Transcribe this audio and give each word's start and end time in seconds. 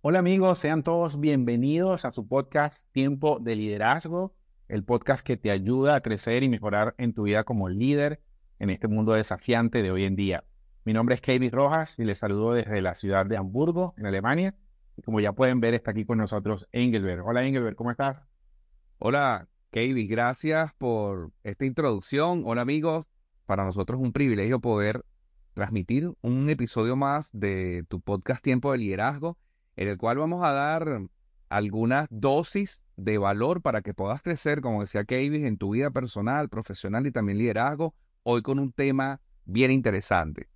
Hola 0.00 0.20
amigos, 0.20 0.60
sean 0.60 0.84
todos 0.84 1.18
bienvenidos 1.18 2.04
a 2.04 2.12
su 2.12 2.28
podcast 2.28 2.86
Tiempo 2.92 3.40
de 3.40 3.56
Liderazgo, 3.56 4.32
el 4.68 4.84
podcast 4.84 5.26
que 5.26 5.36
te 5.36 5.50
ayuda 5.50 5.96
a 5.96 6.02
crecer 6.02 6.44
y 6.44 6.48
mejorar 6.48 6.94
en 6.98 7.12
tu 7.12 7.24
vida 7.24 7.42
como 7.42 7.68
líder 7.68 8.22
en 8.60 8.70
este 8.70 8.86
mundo 8.86 9.14
desafiante 9.14 9.82
de 9.82 9.90
hoy 9.90 10.04
en 10.04 10.14
día. 10.14 10.44
Mi 10.84 10.92
nombre 10.92 11.16
es 11.16 11.20
Kevin 11.20 11.50
Rojas 11.50 11.98
y 11.98 12.04
les 12.04 12.18
saludo 12.18 12.52
desde 12.54 12.80
la 12.80 12.94
ciudad 12.94 13.26
de 13.26 13.38
Hamburgo, 13.38 13.94
en 13.98 14.06
Alemania. 14.06 14.54
Como 15.04 15.18
ya 15.18 15.32
pueden 15.32 15.58
ver, 15.58 15.74
está 15.74 15.90
aquí 15.90 16.04
con 16.04 16.18
nosotros 16.18 16.68
Engelbert. 16.70 17.24
Hola 17.26 17.44
Engelbert, 17.44 17.76
¿cómo 17.76 17.90
estás? 17.90 18.18
Hola 18.98 19.48
Kevin, 19.72 20.08
gracias 20.08 20.72
por 20.74 21.32
esta 21.42 21.64
introducción. 21.64 22.44
Hola 22.46 22.62
amigos, 22.62 23.08
para 23.46 23.64
nosotros 23.64 23.98
es 23.98 24.06
un 24.06 24.12
privilegio 24.12 24.60
poder 24.60 25.04
transmitir 25.54 26.12
un 26.20 26.48
episodio 26.48 26.94
más 26.94 27.30
de 27.32 27.84
tu 27.88 28.00
podcast 28.00 28.44
Tiempo 28.44 28.70
de 28.70 28.78
Liderazgo, 28.78 29.36
en 29.78 29.86
el 29.86 29.96
cual 29.96 30.18
vamos 30.18 30.44
a 30.44 30.50
dar 30.50 31.02
algunas 31.48 32.08
dosis 32.10 32.82
de 32.96 33.16
valor 33.16 33.62
para 33.62 33.80
que 33.80 33.94
puedas 33.94 34.20
crecer, 34.22 34.60
como 34.60 34.80
decía 34.80 35.04
Kevin, 35.04 35.46
en 35.46 35.56
tu 35.56 35.70
vida 35.70 35.92
personal, 35.92 36.48
profesional 36.48 37.06
y 37.06 37.12
también 37.12 37.38
liderazgo, 37.38 37.94
hoy 38.24 38.42
con 38.42 38.58
un 38.58 38.72
tema 38.72 39.20
bien 39.44 39.70
interesante. 39.70 40.48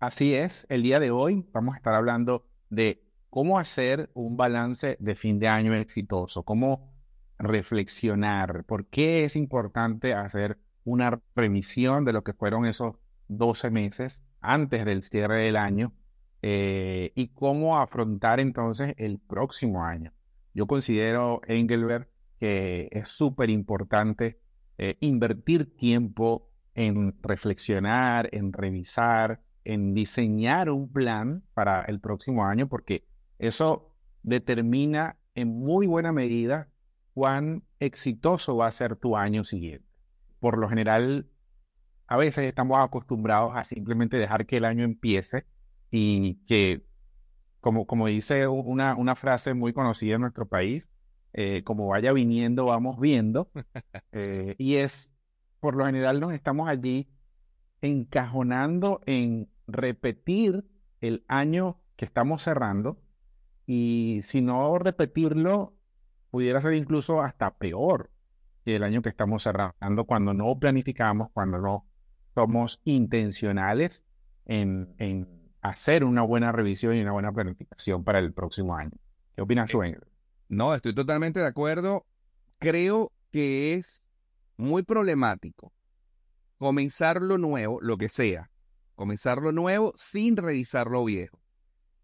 Así 0.00 0.34
es, 0.34 0.66
el 0.68 0.82
día 0.82 0.98
de 0.98 1.12
hoy 1.12 1.46
vamos 1.52 1.74
a 1.74 1.76
estar 1.76 1.94
hablando 1.94 2.44
de 2.70 3.04
cómo 3.30 3.60
hacer 3.60 4.10
un 4.14 4.36
balance 4.36 4.96
de 4.98 5.14
fin 5.14 5.38
de 5.38 5.46
año 5.46 5.74
exitoso, 5.74 6.42
cómo 6.42 6.92
reflexionar, 7.38 8.64
por 8.64 8.86
qué 8.86 9.24
es 9.24 9.36
importante 9.36 10.12
hacer 10.12 10.58
una 10.82 11.20
revisión 11.36 12.04
de 12.04 12.14
lo 12.14 12.24
que 12.24 12.32
fueron 12.32 12.66
esos 12.66 12.96
12 13.28 13.70
meses 13.70 14.24
antes 14.40 14.84
del 14.84 15.04
cierre 15.04 15.44
del 15.44 15.54
año 15.54 15.92
eh, 16.42 17.12
y 17.14 17.28
cómo 17.28 17.78
afrontar 17.78 18.40
entonces 18.40 18.94
el 18.98 19.18
próximo 19.18 19.84
año. 19.84 20.12
Yo 20.54 20.66
considero, 20.66 21.40
Engelbert, 21.46 22.08
que 22.38 22.88
es 22.90 23.08
súper 23.08 23.48
importante 23.48 24.40
eh, 24.76 24.96
invertir 25.00 25.76
tiempo 25.76 26.50
en 26.74 27.14
reflexionar, 27.22 28.28
en 28.32 28.52
revisar, 28.52 29.40
en 29.64 29.94
diseñar 29.94 30.68
un 30.70 30.92
plan 30.92 31.44
para 31.54 31.82
el 31.82 32.00
próximo 32.00 32.44
año, 32.44 32.68
porque 32.68 33.06
eso 33.38 33.94
determina 34.22 35.18
en 35.34 35.48
muy 35.48 35.86
buena 35.86 36.12
medida 36.12 36.68
cuán 37.14 37.62
exitoso 37.78 38.56
va 38.56 38.66
a 38.66 38.72
ser 38.72 38.96
tu 38.96 39.16
año 39.16 39.44
siguiente. 39.44 39.86
Por 40.40 40.58
lo 40.58 40.68
general, 40.68 41.28
a 42.08 42.16
veces 42.16 42.44
estamos 42.44 42.84
acostumbrados 42.84 43.52
a 43.54 43.64
simplemente 43.64 44.16
dejar 44.16 44.46
que 44.46 44.56
el 44.56 44.64
año 44.64 44.84
empiece 44.84 45.46
y 45.92 46.36
que, 46.46 46.84
como, 47.60 47.86
como 47.86 48.08
dice 48.08 48.48
una, 48.48 48.96
una 48.96 49.14
frase 49.14 49.54
muy 49.54 49.72
conocida 49.72 50.16
en 50.16 50.22
nuestro 50.22 50.48
país, 50.48 50.90
eh, 51.34 51.62
como 51.64 51.86
vaya 51.86 52.12
viniendo, 52.12 52.64
vamos 52.64 52.98
viendo. 52.98 53.50
Eh, 54.14 54.56
y 54.58 54.76
es, 54.76 55.10
por 55.58 55.74
lo 55.74 55.86
general, 55.86 56.20
nos 56.20 56.34
estamos 56.34 56.68
allí 56.68 57.08
encajonando 57.80 59.00
en 59.06 59.48
repetir 59.66 60.66
el 61.00 61.24
año 61.28 61.80
que 61.96 62.04
estamos 62.04 62.42
cerrando 62.42 63.00
y 63.66 64.20
si 64.22 64.42
no 64.42 64.78
repetirlo, 64.78 65.74
pudiera 66.30 66.60
ser 66.60 66.74
incluso 66.74 67.22
hasta 67.22 67.54
peor 67.56 68.10
que 68.64 68.76
el 68.76 68.82
año 68.82 69.02
que 69.02 69.08
estamos 69.08 69.42
cerrando 69.42 70.04
cuando 70.04 70.34
no 70.34 70.58
planificamos, 70.58 71.30
cuando 71.32 71.58
no 71.58 71.86
somos 72.34 72.80
intencionales 72.84 74.04
en, 74.44 74.94
hacer 75.62 76.04
una 76.04 76.22
buena 76.22 76.52
revisión 76.52 76.96
y 76.96 77.00
una 77.00 77.12
buena 77.12 77.32
planificación 77.32 78.04
para 78.04 78.18
el 78.18 78.32
próximo 78.32 78.76
año. 78.76 78.92
¿Qué 79.34 79.42
opinas 79.42 79.70
tú, 79.70 79.82
eh, 79.82 79.98
No, 80.48 80.74
estoy 80.74 80.94
totalmente 80.94 81.40
de 81.40 81.46
acuerdo. 81.46 82.04
Creo 82.58 83.10
que 83.30 83.74
es 83.74 84.10
muy 84.56 84.82
problemático 84.82 85.72
comenzar 86.58 87.22
lo 87.22 87.38
nuevo, 87.38 87.80
lo 87.80 87.96
que 87.96 88.08
sea, 88.10 88.50
comenzar 88.94 89.38
lo 89.38 89.52
nuevo 89.52 89.92
sin 89.96 90.36
revisar 90.36 90.88
lo 90.88 91.04
viejo 91.04 91.42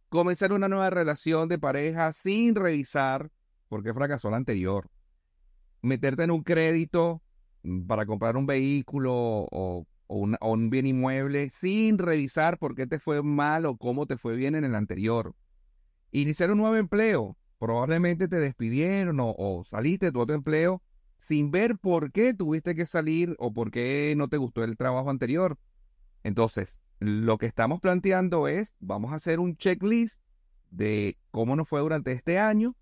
comenzar 0.08 0.52
una 0.52 0.68
nueva 0.68 0.90
relación 0.90 1.48
de 1.48 1.58
pareja 1.58 2.12
sin 2.12 2.54
revisar 2.54 3.30
por 3.68 3.82
qué 3.82 3.92
fracasó 3.92 4.30
la 4.30 4.38
anterior. 4.38 4.88
Meterte 5.82 6.24
en 6.24 6.30
un 6.30 6.42
crédito 6.42 7.22
mm, 7.62 7.86
para 7.86 8.06
comprar 8.06 8.36
un 8.36 8.46
vehículo 8.46 9.12
o, 9.14 9.86
un, 10.08 10.70
bien 10.70 10.86
inmueble 10.86 11.50
sin 11.50 11.98
revisar 11.98 12.58
por 12.58 12.74
qué 12.74 12.86
te 12.86 12.98
fue 12.98 13.22
mal 13.22 13.66
o 13.66 13.76
cómo 13.76 14.06
te 14.06 14.16
fue 14.16 14.36
bien 14.36 14.54
en 14.54 14.64
el 14.64 14.74
anterior. 14.74 15.34
Iniciar 16.10 16.50
un 16.50 16.58
nuevo 16.58 16.76
empleo. 16.76 17.36
Probablemente 17.58 18.28
te 18.28 18.36
despidieron 18.36 19.20
o, 19.20 19.34
o 19.36 19.64
saliste 19.64 20.06
de 20.06 20.12
tu 20.12 20.20
otro 20.20 20.34
empleo 20.34 20.82
sin 21.18 21.50
ver 21.50 21.76
por 21.76 22.12
qué 22.12 22.32
tuviste 22.32 22.74
que 22.74 22.86
salir 22.86 23.34
o 23.38 23.52
por 23.52 23.70
qué 23.70 24.14
no 24.16 24.28
te 24.28 24.36
gustó 24.36 24.64
el 24.64 24.76
trabajo 24.76 25.10
anterior. 25.10 25.58
Entonces, 26.22 26.80
lo 27.00 27.38
que 27.38 27.46
estamos 27.46 27.80
planteando 27.80 28.48
es, 28.48 28.74
vamos 28.78 29.12
a 29.12 29.16
hacer 29.16 29.40
un 29.40 29.56
checklist 29.56 30.20
de 30.70 31.18
cómo 31.30 31.56
nos 31.56 31.68
fue 31.68 31.80
durante 31.80 32.12
este 32.12 32.38
año 32.38 32.76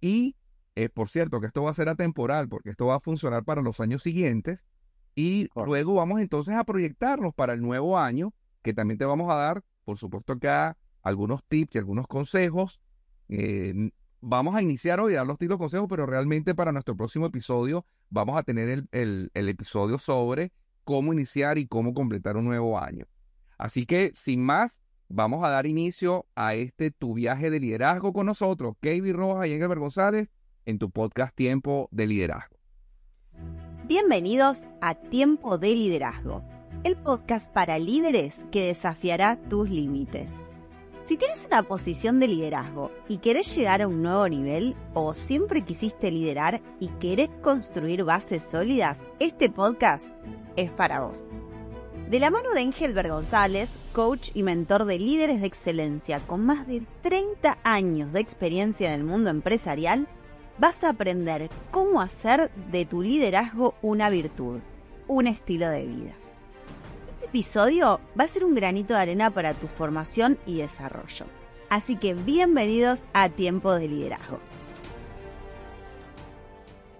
y, 0.00 0.36
eh, 0.74 0.88
por 0.88 1.08
cierto, 1.08 1.40
que 1.40 1.46
esto 1.46 1.62
va 1.62 1.70
a 1.70 1.74
ser 1.74 1.88
atemporal 1.88 2.48
porque 2.48 2.70
esto 2.70 2.86
va 2.86 2.96
a 2.96 3.00
funcionar 3.00 3.44
para 3.44 3.62
los 3.62 3.80
años 3.80 4.02
siguientes 4.02 4.64
y 5.20 5.50
luego 5.54 5.96
vamos 5.96 6.18
entonces 6.22 6.54
a 6.54 6.64
proyectarnos 6.64 7.34
para 7.34 7.52
el 7.52 7.60
nuevo 7.60 7.98
año, 7.98 8.32
que 8.62 8.72
también 8.72 8.96
te 8.96 9.04
vamos 9.04 9.30
a 9.30 9.34
dar, 9.34 9.62
por 9.84 9.98
supuesto, 9.98 10.32
acá 10.32 10.78
algunos 11.02 11.44
tips 11.44 11.74
y 11.74 11.78
algunos 11.78 12.06
consejos. 12.06 12.80
Eh, 13.28 13.90
vamos 14.22 14.54
a 14.54 14.62
iniciar 14.62 14.98
hoy 14.98 15.12
a 15.12 15.18
dar 15.18 15.26
los 15.26 15.36
tips 15.36 15.56
y 15.56 15.58
consejos, 15.58 15.88
pero 15.90 16.06
realmente 16.06 16.54
para 16.54 16.72
nuestro 16.72 16.96
próximo 16.96 17.26
episodio 17.26 17.84
vamos 18.08 18.38
a 18.38 18.44
tener 18.44 18.86
el 18.92 19.30
episodio 19.34 19.98
sobre 19.98 20.52
cómo 20.84 21.12
iniciar 21.12 21.58
y 21.58 21.66
cómo 21.66 21.92
completar 21.92 22.38
un 22.38 22.46
nuevo 22.46 22.80
año. 22.80 23.04
Así 23.58 23.84
que, 23.84 24.12
sin 24.14 24.42
más, 24.42 24.80
vamos 25.10 25.44
a 25.44 25.50
dar 25.50 25.66
inicio 25.66 26.24
a 26.34 26.54
este 26.54 26.92
tu 26.92 27.12
viaje 27.12 27.50
de 27.50 27.60
liderazgo 27.60 28.14
con 28.14 28.24
nosotros, 28.24 28.74
Kevin 28.80 29.14
Rojas 29.14 29.48
y 29.48 29.52
Engelbert 29.52 29.80
González, 29.82 30.30
en 30.64 30.78
tu 30.78 30.90
podcast 30.90 31.34
Tiempo 31.36 31.90
de 31.92 32.06
Liderazgo. 32.06 32.56
Bienvenidos 33.90 34.62
a 34.80 34.94
Tiempo 34.94 35.58
de 35.58 35.74
Liderazgo, 35.74 36.44
el 36.84 36.94
podcast 36.94 37.50
para 37.50 37.76
líderes 37.80 38.40
que 38.52 38.66
desafiará 38.66 39.36
tus 39.48 39.68
límites. 39.68 40.30
Si 41.06 41.16
tienes 41.16 41.44
una 41.46 41.64
posición 41.64 42.20
de 42.20 42.28
liderazgo 42.28 42.92
y 43.08 43.18
querés 43.18 43.52
llegar 43.56 43.82
a 43.82 43.88
un 43.88 44.00
nuevo 44.00 44.28
nivel 44.28 44.76
o 44.94 45.12
siempre 45.12 45.62
quisiste 45.62 46.12
liderar 46.12 46.60
y 46.78 46.86
querés 47.00 47.30
construir 47.42 48.04
bases 48.04 48.44
sólidas, 48.44 48.98
este 49.18 49.50
podcast 49.50 50.14
es 50.54 50.70
para 50.70 51.00
vos. 51.00 51.24
De 52.08 52.20
la 52.20 52.30
mano 52.30 52.52
de 52.52 52.60
Engelbert 52.60 53.10
González, 53.10 53.70
coach 53.92 54.30
y 54.34 54.44
mentor 54.44 54.84
de 54.84 55.00
líderes 55.00 55.40
de 55.40 55.48
excelencia 55.48 56.20
con 56.28 56.46
más 56.46 56.64
de 56.68 56.84
30 57.02 57.58
años 57.64 58.12
de 58.12 58.20
experiencia 58.20 58.86
en 58.86 59.00
el 59.00 59.04
mundo 59.04 59.30
empresarial, 59.30 60.06
vas 60.60 60.84
a 60.84 60.90
aprender 60.90 61.48
cómo 61.70 62.02
hacer 62.02 62.50
de 62.70 62.84
tu 62.84 63.00
liderazgo 63.00 63.74
una 63.80 64.10
virtud, 64.10 64.60
un 65.08 65.26
estilo 65.26 65.70
de 65.70 65.86
vida. 65.86 66.12
Este 67.14 67.26
episodio 67.26 67.98
va 68.18 68.24
a 68.24 68.28
ser 68.28 68.44
un 68.44 68.54
granito 68.54 68.92
de 68.92 69.00
arena 69.00 69.30
para 69.30 69.54
tu 69.54 69.66
formación 69.66 70.38
y 70.44 70.58
desarrollo. 70.58 71.24
Así 71.70 71.96
que 71.96 72.12
bienvenidos 72.12 73.00
a 73.14 73.30
Tiempo 73.30 73.74
de 73.74 73.88
Liderazgo. 73.88 74.38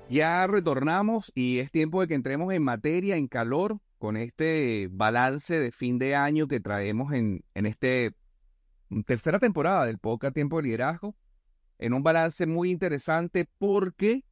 Ya 0.09 0.47
retornamos 0.47 1.31
y 1.34 1.59
es 1.59 1.70
tiempo 1.70 2.00
de 2.00 2.09
que 2.09 2.15
entremos 2.15 2.53
en 2.54 2.62
materia, 2.62 3.16
en 3.16 3.28
calor, 3.28 3.78
con 3.99 4.16
este 4.16 4.88
balance 4.91 5.60
de 5.60 5.70
fin 5.70 5.99
de 5.99 6.16
año 6.16 6.49
que 6.49 6.60
traemos 6.60 7.12
en, 7.12 7.44
en 7.54 7.66
este 7.66 8.15
tercera 9.04 9.38
temporada 9.38 9.84
del 9.84 9.99
podcast 9.99 10.34
Tiempo 10.34 10.56
de 10.56 10.62
Liderazgo, 10.62 11.14
en 11.81 11.94
un 11.94 12.03
balance 12.03 12.47
muy 12.47 12.71
interesante 12.71 13.49
porque 13.59 14.23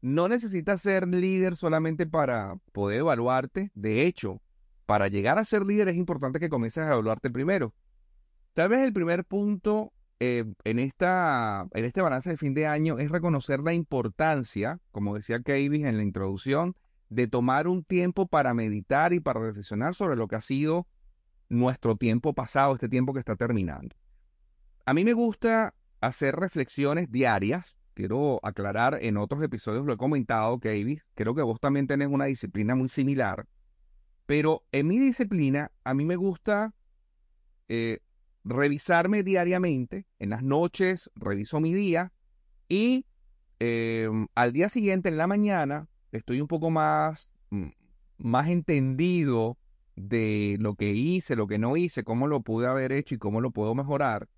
no 0.00 0.28
necesitas 0.28 0.80
ser 0.80 1.08
líder 1.08 1.56
solamente 1.56 2.06
para 2.06 2.56
poder 2.72 3.00
evaluarte. 3.00 3.72
De 3.74 4.06
hecho, 4.06 4.40
para 4.86 5.08
llegar 5.08 5.38
a 5.38 5.44
ser 5.44 5.66
líder 5.66 5.88
es 5.88 5.96
importante 5.96 6.38
que 6.38 6.48
comiences 6.48 6.84
a 6.84 6.92
evaluarte 6.92 7.30
primero. 7.30 7.74
Tal 8.54 8.68
vez 8.68 8.80
el 8.80 8.92
primer 8.92 9.24
punto 9.24 9.92
eh, 10.20 10.44
en, 10.62 10.78
esta, 10.78 11.66
en 11.72 11.84
este 11.84 12.00
balance 12.00 12.30
de 12.30 12.36
fin 12.36 12.54
de 12.54 12.68
año 12.68 12.98
es 12.98 13.10
reconocer 13.10 13.58
la 13.60 13.74
importancia, 13.74 14.78
como 14.92 15.16
decía 15.16 15.40
Kevin 15.40 15.86
en 15.86 15.96
la 15.96 16.04
introducción, 16.04 16.76
de 17.08 17.26
tomar 17.26 17.66
un 17.66 17.82
tiempo 17.82 18.28
para 18.28 18.54
meditar 18.54 19.12
y 19.12 19.18
para 19.18 19.40
reflexionar 19.40 19.96
sobre 19.96 20.14
lo 20.14 20.28
que 20.28 20.36
ha 20.36 20.40
sido 20.40 20.86
nuestro 21.48 21.96
tiempo 21.96 22.34
pasado, 22.34 22.74
este 22.74 22.88
tiempo 22.88 23.12
que 23.12 23.18
está 23.18 23.34
terminando. 23.34 23.96
A 24.86 24.94
mí 24.94 25.04
me 25.04 25.12
gusta 25.12 25.74
hacer 26.06 26.36
reflexiones 26.36 27.10
diarias. 27.10 27.76
Quiero 27.94 28.40
aclarar, 28.42 28.98
en 29.02 29.16
otros 29.16 29.42
episodios 29.42 29.84
lo 29.84 29.92
he 29.92 29.96
comentado, 29.96 30.58
Katie, 30.58 31.02
creo 31.14 31.34
que 31.34 31.42
vos 31.42 31.60
también 31.60 31.86
tenés 31.86 32.08
una 32.08 32.24
disciplina 32.24 32.74
muy 32.74 32.88
similar, 32.88 33.46
pero 34.26 34.64
en 34.72 34.88
mi 34.88 34.98
disciplina 34.98 35.70
a 35.84 35.94
mí 35.94 36.04
me 36.04 36.16
gusta 36.16 36.74
eh, 37.68 38.00
revisarme 38.42 39.22
diariamente. 39.22 40.06
En 40.18 40.30
las 40.30 40.42
noches 40.42 41.10
reviso 41.14 41.60
mi 41.60 41.72
día 41.72 42.12
y 42.68 43.06
eh, 43.60 44.08
al 44.34 44.52
día 44.52 44.68
siguiente, 44.68 45.08
en 45.08 45.16
la 45.16 45.26
mañana, 45.26 45.88
estoy 46.12 46.40
un 46.40 46.48
poco 46.48 46.70
más, 46.70 47.28
mm, 47.50 47.68
más 48.18 48.48
entendido 48.48 49.56
de 49.96 50.56
lo 50.60 50.74
que 50.74 50.92
hice, 50.92 51.36
lo 51.36 51.46
que 51.46 51.58
no 51.58 51.76
hice, 51.76 52.04
cómo 52.04 52.26
lo 52.26 52.42
pude 52.42 52.66
haber 52.66 52.92
hecho 52.92 53.14
y 53.14 53.18
cómo 53.18 53.40
lo 53.40 53.52
puedo 53.52 53.74
mejorar. 53.74 54.28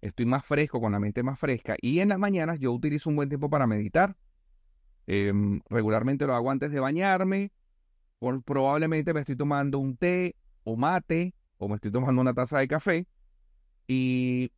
Estoy 0.00 0.26
más 0.26 0.44
fresco, 0.44 0.80
con 0.80 0.92
la 0.92 0.98
mente 0.98 1.22
más 1.22 1.38
fresca. 1.38 1.76
Y 1.80 2.00
en 2.00 2.08
las 2.08 2.18
mañanas 2.18 2.58
yo 2.58 2.72
utilizo 2.72 3.10
un 3.10 3.16
buen 3.16 3.28
tiempo 3.28 3.50
para 3.50 3.66
meditar. 3.66 4.16
Em, 5.06 5.60
regularmente 5.68 6.26
lo 6.26 6.34
hago 6.34 6.50
antes 6.50 6.70
de 6.72 6.80
bañarme. 6.80 7.52
probablemente 8.44 9.14
me 9.14 9.20
estoy 9.20 9.36
tomando 9.36 9.78
un 9.78 9.96
té 9.96 10.36
o 10.64 10.76
mate 10.76 11.34
o 11.56 11.68
me 11.68 11.76
estoy 11.76 11.90
tomando 11.90 12.20
una 12.20 12.34
taza 12.34 12.58
de 12.58 12.68
café. 12.68 13.06
Y 13.88 14.52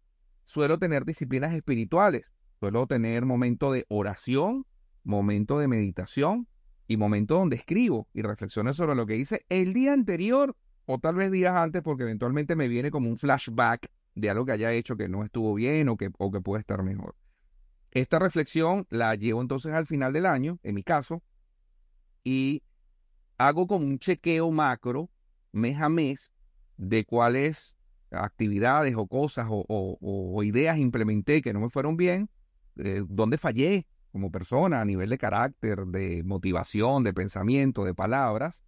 suelo 0.45 0.79
tener 0.79 1.05
disciplinas 1.05 1.55
espirituales. 1.55 2.35
Suelo 2.61 2.87
tener 2.87 3.25
momento 3.25 3.73
de 3.73 3.87
oración, 3.89 4.67
momento 5.05 5.59
de 5.59 5.69
meditación 5.69 6.47
y 6.87 6.97
momento 6.97 7.37
donde 7.37 7.57
escribo 7.57 8.09
y 8.13 8.23
reflexiono 8.23 8.73
sobre 8.75 8.95
lo 8.95 9.07
que 9.07 9.17
hice 9.17 9.45
el 9.49 9.73
día 9.73 9.93
anterior 9.93 10.57
o 10.87 10.99
tal 10.99 11.15
vez 11.17 11.31
días 11.31 11.55
antes 11.55 11.83
porque 11.83 12.05
eventualmente 12.05 12.55
me 12.55 12.69
viene 12.69 12.91
como 12.91 13.09
un 13.09 13.17
flashback 13.17 13.91
de 14.15 14.31
algo 14.31 14.45
que 14.45 14.53
haya 14.53 14.73
hecho 14.73 14.97
que 14.97 15.09
no 15.09 15.25
estuvo 15.25 15.55
bien 15.55 15.89
o 15.89 15.97
que, 15.97 16.11
o 16.19 16.31
que 16.31 16.41
puede 16.41 16.61
estar 16.61 16.83
mejor. 16.83 17.15
Esta 17.91 18.19
reflexión 18.19 18.87
la 18.91 19.15
llevo 19.15 19.41
entonces 19.41 19.73
al 19.73 19.87
final 19.87 20.13
del 20.13 20.27
año, 20.27 20.59
en 20.63 20.75
mi 20.75 20.83
caso, 20.83 21.23
y 22.25 22.63
hago 23.39 23.67
como 23.67 23.87
un 23.87 23.99
chequeo 23.99 24.51
macro 24.51 25.11
mes 25.53 25.81
a 25.81 25.89
mes 25.89 26.33
de 26.77 27.05
cuáles 27.05 27.77
actividades 28.11 28.95
o 28.97 29.07
cosas 29.07 29.47
o, 29.51 30.43
ideas 30.43 30.79
implementé 30.79 31.43
que 31.43 31.53
no 31.53 31.61
me 31.61 31.71
fueron 31.71 31.97
bien, 31.97 32.31
eh, 32.77 33.05
dónde 33.09 33.39
fallé 33.39 33.87
como 34.11 34.31
persona 34.31 34.81
a 34.81 34.85
nivel 34.85 35.09
de 35.09 35.19
carácter, 35.19 35.87
de 35.87 36.23
motivación, 36.23 37.03
de 37.03 37.15
pensamiento, 37.15 37.85
de 37.85 37.95
palabras, 37.95 38.59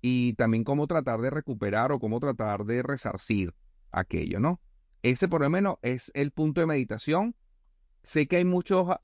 y 0.00 0.32
también 0.34 0.64
cómo 0.64 0.86
tratar 0.86 1.20
de 1.20 1.30
recuperar 1.30 1.92
o 1.92 1.98
cómo 1.98 2.20
tratar 2.20 2.64
de 2.64 2.82
resarcir 2.82 3.54
aquello, 3.92 4.40
¿no? 4.40 4.60
Ese 5.02 5.28
por 5.28 5.42
lo 5.42 5.50
menos 5.50 5.76
es 5.82 6.10
el 6.14 6.32
punto 6.32 6.60
de 6.60 6.66
meditación. 6.66 7.34
Sé 8.02 8.26
que 8.26 8.36
hay 8.36 8.44
muchos 8.44 8.88
ah, 8.88 8.98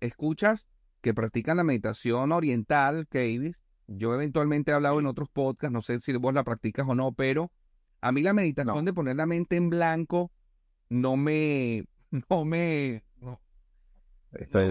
escuchas 0.00 0.66
que 1.00 1.14
practican 1.14 1.56
la 1.56 1.64
meditación 1.64 2.32
oriental, 2.32 3.06
Kavis. 3.08 3.56
Yo 3.86 4.14
eventualmente 4.14 4.70
he 4.70 4.74
hablado 4.74 5.00
en 5.00 5.06
otros 5.06 5.28
podcasts, 5.30 5.72
no 5.72 5.82
sé 5.82 6.00
si 6.00 6.12
vos 6.14 6.32
la 6.32 6.44
practicas 6.44 6.86
o 6.88 6.94
no, 6.94 7.12
pero 7.12 7.50
a 8.00 8.12
mí 8.12 8.22
la 8.22 8.32
meditación 8.32 8.84
de 8.84 8.92
poner 8.92 9.16
la 9.16 9.26
mente 9.26 9.56
en 9.56 9.70
blanco 9.70 10.30
no 10.88 11.16
me, 11.16 11.84
no 12.30 12.44
me, 12.44 13.02
no, 13.20 13.40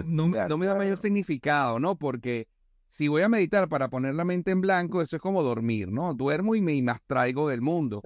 no, 0.05 0.47
no 0.47 0.57
me 0.57 0.65
da 0.65 0.75
mayor 0.75 0.97
significado, 0.97 1.79
¿no? 1.79 1.97
Porque 1.97 2.47
si 2.87 3.07
voy 3.07 3.21
a 3.21 3.29
meditar 3.29 3.69
para 3.69 3.89
poner 3.89 4.15
la 4.15 4.25
mente 4.25 4.51
en 4.51 4.61
blanco, 4.61 5.01
eso 5.01 5.15
es 5.15 5.21
como 5.21 5.43
dormir, 5.43 5.91
¿no? 5.91 6.13
Duermo 6.13 6.55
y 6.55 6.61
me 6.61 6.91
abstraigo 6.91 7.47
del 7.47 7.61
mundo. 7.61 8.01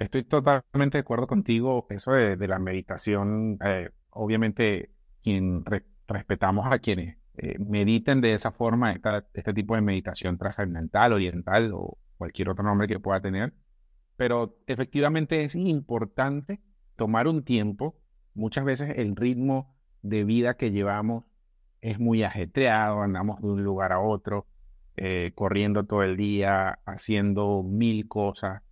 Estoy 0.00 0.22
totalmente 0.24 0.96
de 0.96 1.02
acuerdo 1.02 1.26
contigo. 1.26 1.86
Eso 1.90 2.12
de, 2.12 2.48
la 2.48 2.58
meditación, 2.58 3.58
eh, 3.62 3.90
obviamente, 4.08 4.90
quien 5.22 5.62
respetamos 6.08 6.66
a 6.72 6.78
quienes 6.78 7.18
eh, 7.36 7.58
mediten 7.58 8.22
de 8.22 8.32
esa 8.32 8.50
forma, 8.50 8.94
este 9.34 9.52
tipo 9.52 9.74
de 9.74 9.82
meditación 9.82 10.38
trascendental, 10.38 11.12
oriental 11.12 11.72
o 11.74 11.98
cualquier 12.16 12.48
otro 12.48 12.64
nombre 12.64 12.88
que 12.88 12.98
pueda 12.98 13.20
tener. 13.20 13.52
Pero 14.16 14.56
efectivamente 14.66 15.44
es 15.44 15.54
importante 15.54 16.62
tomar 16.96 17.28
un 17.28 17.44
tiempo. 17.44 18.00
Muchas 18.32 18.64
veces 18.64 18.96
el 18.96 19.16
ritmo 19.16 19.76
de 20.00 20.24
vida 20.24 20.56
que 20.56 20.70
llevamos 20.70 21.24
es 21.82 22.00
muy 22.00 22.22
ajetreado, 22.22 23.02
andamos 23.02 23.42
de 23.42 23.48
un 23.48 23.62
lugar 23.64 23.92
a 23.92 24.00
otro, 24.00 24.46
eh, 24.96 25.32
corriendo 25.34 25.84
todo 25.84 26.02
el 26.04 26.16
día, 26.16 26.78
haciendo 26.86 27.62
mil 27.62 28.08
cosas. 28.08 28.62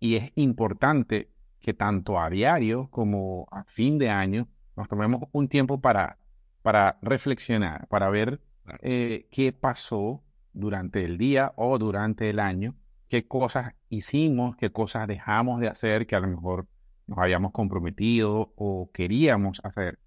Y 0.00 0.16
es 0.16 0.32
importante 0.34 1.30
que 1.60 1.74
tanto 1.74 2.18
a 2.18 2.30
diario 2.30 2.88
como 2.90 3.46
a 3.52 3.64
fin 3.64 3.98
de 3.98 4.08
año 4.08 4.48
nos 4.76 4.88
tomemos 4.88 5.24
un 5.32 5.46
tiempo 5.48 5.80
para, 5.80 6.18
para 6.62 6.98
reflexionar, 7.02 7.86
para 7.88 8.08
ver 8.08 8.40
eh, 8.80 9.28
qué 9.30 9.52
pasó 9.52 10.24
durante 10.52 11.04
el 11.04 11.18
día 11.18 11.52
o 11.56 11.78
durante 11.78 12.30
el 12.30 12.40
año, 12.40 12.74
qué 13.08 13.26
cosas 13.28 13.74
hicimos, 13.90 14.56
qué 14.56 14.72
cosas 14.72 15.06
dejamos 15.06 15.60
de 15.60 15.68
hacer 15.68 16.06
que 16.06 16.16
a 16.16 16.20
lo 16.20 16.28
mejor 16.28 16.66
nos 17.06 17.18
habíamos 17.18 17.52
comprometido 17.52 18.52
o 18.56 18.90
queríamos 18.92 19.60
hacer. 19.64 19.98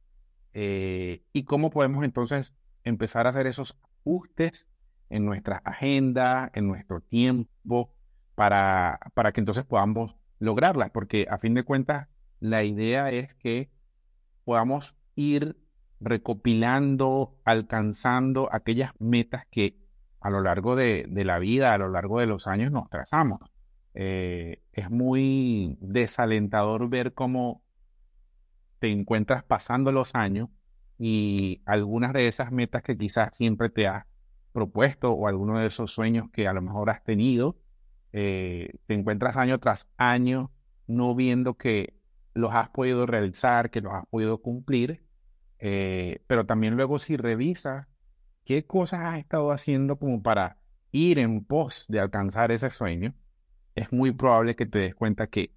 Eh, 0.54 1.24
y 1.34 1.44
cómo 1.44 1.69
podemos 1.69 2.04
entonces 2.04 2.54
empezar 2.84 3.28
a 3.28 3.31
hacer 3.31 3.46
esos 3.46 3.78
ajustes 3.84 4.68
en 5.10 5.25
nuestra 5.25 5.57
agenda, 5.57 6.50
en 6.56 6.68
nuestro 6.68 7.01
tiempo, 7.01 7.93
para, 8.36 9.00
para 9.14 9.32
que 9.32 9.42
entonces 9.42 9.66
podamos 9.66 10.16
lograrlas, 10.40 10.92
porque 10.92 11.28
a 11.30 11.38
fin 11.38 11.54
de 11.54 11.64
cuentas 11.64 12.08
la 12.40 12.64
idea 12.64 13.12
es 13.12 13.34
que 13.36 13.70
podamos 14.44 14.96
ir 15.16 15.58
recopilando, 16.00 17.40
alcanzando 17.46 18.50
aquellas 18.52 18.92
metas 19.00 19.46
que 19.50 19.78
a 20.20 20.30
lo 20.30 20.42
largo 20.42 20.76
de, 20.76 21.08
la 21.10 21.40
vida, 21.40 21.74
a 21.74 21.78
lo 21.78 21.90
largo 21.90 22.20
de 22.20 22.28
los 22.28 22.48
años 22.48 22.72
nos 22.72 22.90
trazamos. 22.90 23.40
Eh, 23.94 24.64
es 24.72 24.90
muy 24.90 25.78
desalentador 25.82 26.90
ver 26.90 27.14
cómo 27.14 27.62
te 28.80 28.90
encuentras 28.90 29.44
pasando 29.44 29.92
los 29.92 30.16
años 30.16 30.50
y 30.98 31.62
algunas 31.66 32.14
de 32.14 32.28
esas 32.28 32.52
metas 32.52 32.84
que 32.84 32.98
quizás 32.98 33.36
siempre 33.36 33.70
te 33.70 33.88
has 33.88 34.06
propuesto 34.52 35.12
o 35.12 35.28
algunos 35.28 35.60
de 35.60 35.68
esos 35.68 35.92
sueños 35.92 36.30
que 36.32 36.48
a 36.48 36.54
lo 36.54 36.62
mejor 36.62 36.90
has 36.90 37.04
tenido, 37.04 37.58
eh, 38.13 38.75
te 38.86 38.94
encuentras 38.94 39.38
año 39.38 39.60
tras 39.60 39.89
año 39.98 40.51
no 40.88 41.15
viendo 41.15 41.56
que 41.57 42.00
los 42.33 42.54
has 42.54 42.69
podido 42.69 43.06
realizar, 43.06 43.71
que 43.71 43.81
los 43.81 43.94
has 43.94 44.06
podido 44.07 44.42
cumplir, 44.42 45.04
eh, 45.60 46.24
pero 46.27 46.45
también 46.45 46.75
luego 46.75 47.00
si 47.00 47.18
revisas 47.18 47.88
qué 48.45 48.65
cosas 48.65 49.01
has 49.01 49.18
estado 49.18 49.51
haciendo 49.51 49.98
como 49.98 50.21
para 50.21 50.57
ir 50.92 51.18
en 51.19 51.44
pos 51.44 51.86
de 51.89 52.00
alcanzar 52.00 52.51
ese 52.51 52.69
sueño, 52.69 53.15
es 53.75 53.92
muy 53.92 54.12
probable 54.12 54.56
que 54.56 54.68
te 54.68 54.80
des 54.80 54.95
cuenta 54.95 55.27
que 55.27 55.56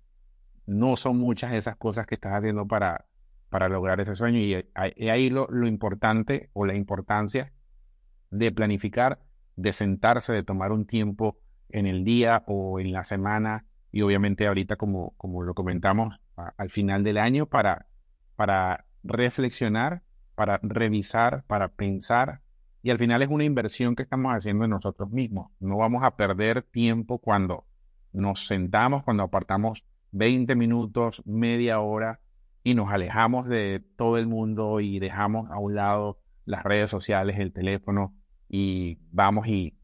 no 0.64 0.96
son 0.96 1.18
muchas 1.18 1.52
esas 1.52 1.76
cosas 1.76 2.06
que 2.06 2.14
estás 2.14 2.32
haciendo 2.32 2.66
para, 2.66 3.06
para 3.50 3.68
lograr 3.68 4.00
ese 4.00 4.14
sueño. 4.14 4.38
Y 4.38 5.08
ahí 5.08 5.28
lo, 5.28 5.46
lo 5.50 5.66
importante 5.66 6.50
o 6.54 6.64
la 6.64 6.75
importancia 6.75 7.52
de 8.30 8.50
planificar, 8.50 9.20
de 9.56 9.72
sentarse, 9.72 10.32
de 10.32 10.42
tomar 10.42 10.72
un 10.72 10.86
tiempo 10.86 11.38
en 11.68 11.87
el 11.87 12.04
día 12.04 12.44
o 12.46 12.80
en 12.80 12.92
la 12.92 13.04
semana 13.04 13.64
y 13.92 14.02
obviamente 14.02 14.46
ahorita 14.46 14.76
como, 14.76 15.14
como 15.16 15.42
lo 15.42 15.54
comentamos 15.54 16.20
al 16.37 16.70
final 16.70 17.02
del 17.02 17.18
año 17.18 17.46
para, 17.46 17.87
para 18.37 18.85
reflexionar, 19.02 20.02
para 20.35 20.58
revisar, 20.62 21.44
para 21.46 21.68
pensar 21.68 22.40
y 22.87 22.90
al 22.90 22.99
final 22.99 23.20
es 23.23 23.28
una 23.28 23.42
inversión 23.42 23.96
que 23.96 24.04
estamos 24.04 24.32
haciendo 24.32 24.64
en 24.64 24.70
nosotros 24.70 25.11
mismos. 25.11 25.50
No 25.58 25.76
vamos 25.78 26.04
a 26.04 26.16
perder 26.16 26.62
tiempo 26.62 27.18
cuando 27.18 27.66
nos 28.12 28.46
sentamos, 28.46 29.02
cuando 29.02 29.25
apartamos 29.25 29.85
20 30.12 30.54
minutos, 30.54 31.20
media 31.26 31.80
hora 31.80 32.20
y 32.62 32.75
nos 32.75 32.92
alejamos 32.92 33.46
de 33.46 33.85
todo 33.96 34.18
el 34.18 34.28
mundo 34.28 34.78
y 34.78 35.00
dejamos 35.00 35.50
a 35.50 35.58
un 35.58 35.75
lado 35.75 36.20
las 36.44 36.62
redes 36.62 36.88
sociales, 36.88 37.40
el 37.40 37.52
teléfono 37.52 38.14
y 38.49 38.99
vamos 39.11 39.49
y 39.49 39.75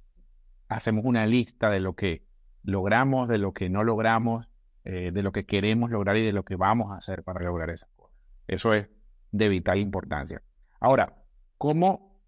hacemos 0.76 1.04
una 1.04 1.26
lista 1.26 1.70
de 1.70 1.80
lo 1.80 1.94
que 1.94 2.24
logramos, 2.62 3.28
de 3.28 3.38
lo 3.38 3.52
que 3.52 3.68
no 3.68 3.84
logramos, 3.84 4.48
eh, 4.84 5.10
de 5.12 5.22
lo 5.22 5.32
que 5.32 5.46
queremos 5.46 5.90
lograr 5.90 6.16
y 6.16 6.24
de 6.24 6.32
lo 6.32 6.44
que 6.44 6.56
vamos 6.56 6.92
a 6.92 6.96
hacer 6.96 7.22
para 7.22 7.44
lograr 7.44 7.70
esas 7.70 7.90
cosas. 7.94 8.16
Eso 8.48 8.74
es 8.74 8.88
de 9.30 9.48
vital 9.48 9.78
importancia. 9.78 10.42
Ahora, 10.80 11.22
¿cómo 11.58 12.20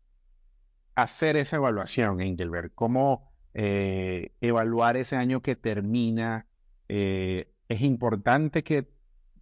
hacer 0.95 1.37
esa 1.37 1.57
evaluación, 1.57 2.21
Engelberg? 2.21 2.73
¿Cómo 2.75 3.33
eh, 3.55 4.33
evaluar 4.41 4.97
ese 4.97 5.17
año 5.17 5.41
que 5.43 5.57
termina? 5.57 6.47
Eh, 6.89 7.53
es 7.69 7.81
importante 7.81 8.63
que 8.63 8.89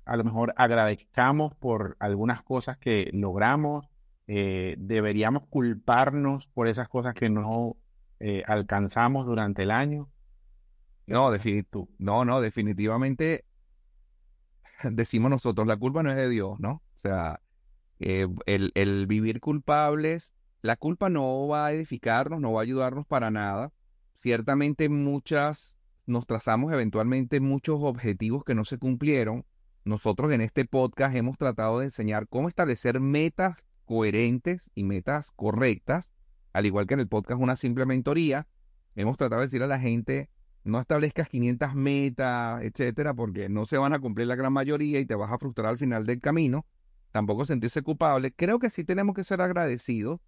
a 0.04 0.16
lo 0.16 0.24
mejor 0.24 0.54
agradezcamos 0.56 1.54
por 1.54 1.96
algunas 2.00 2.42
cosas 2.42 2.78
que 2.78 3.10
logramos. 3.12 3.88
deberíamos 4.26 5.42
culparnos 5.50 6.46
por 6.46 6.66
esas 6.66 6.88
cosas 6.88 7.12
que 7.12 7.28
no 7.28 7.76
eh, 8.22 8.42
alcanzamos 8.46 9.26
durante 9.26 9.64
el 9.64 9.70
año? 9.70 10.10
No, 11.06 11.30
no, 11.98 12.24
no, 12.24 12.40
definitivamente 12.40 13.44
decimos 14.84 15.30
nosotros, 15.30 15.66
la 15.66 15.76
culpa 15.76 16.02
no 16.02 16.10
es 16.10 16.16
de 16.16 16.28
Dios, 16.28 16.58
¿no? 16.60 16.82
O 16.94 16.98
sea, 16.98 17.40
eh, 18.00 18.28
el, 18.46 18.72
el, 18.74 19.06
vivir 19.06 19.40
culpables, 19.40 20.34
la 20.62 20.76
culpa 20.76 21.08
no 21.08 21.48
va 21.48 21.66
a 21.66 21.72
edificarnos, 21.72 22.40
no 22.40 22.52
va 22.52 22.60
a 22.60 22.62
ayudarnos 22.62 23.06
para 23.06 23.30
nada. 23.30 23.72
Ciertamente 24.14 24.88
muchas, 24.88 25.76
nos 26.06 26.26
trazamos 26.26 26.72
eventualmente 26.72 27.40
muchos 27.40 27.80
objetivos 27.82 28.44
que 28.44 28.54
no 28.54 28.64
se 28.64 28.78
cumplieron, 28.78 29.44
nosotros 29.84 30.30
en 30.30 30.40
este 30.42 30.64
podcast 30.64 31.16
hemos 31.16 31.36
tratado 31.36 31.80
de 31.80 31.86
enseñar 31.86 32.28
cómo 32.28 32.48
establecer 32.48 33.00
metas 33.00 33.66
coherentes 33.84 34.70
y 34.76 34.84
metas 34.84 35.32
correctas, 35.32 36.12
al 36.52 36.66
igual 36.66 36.86
que 36.86 36.94
en 36.94 37.00
el 37.00 37.08
podcast 37.08 37.40
Una 37.40 37.56
Simple 37.56 37.86
Mentoría, 37.86 38.46
hemos 38.94 39.16
tratado 39.16 39.40
de 39.40 39.46
decir 39.46 39.62
a 39.62 39.66
la 39.66 39.78
gente, 39.78 40.30
no 40.64 40.80
establezcas 40.80 41.28
500 41.28 41.74
metas, 41.74 42.62
etcétera, 42.62 43.14
porque 43.14 43.48
no 43.48 43.64
se 43.64 43.78
van 43.78 43.92
a 43.92 43.98
cumplir 43.98 44.26
la 44.26 44.36
gran 44.36 44.52
mayoría 44.52 45.00
y 45.00 45.06
te 45.06 45.14
vas 45.14 45.32
a 45.32 45.38
frustrar 45.38 45.68
al 45.68 45.78
final 45.78 46.06
del 46.06 46.20
camino. 46.20 46.66
Tampoco 47.10 47.46
sentirse 47.46 47.82
culpable. 47.82 48.32
Creo 48.32 48.58
que 48.58 48.70
sí 48.70 48.84
tenemos 48.84 49.14
que 49.14 49.24
ser 49.24 49.40
agradecidos 49.40 50.20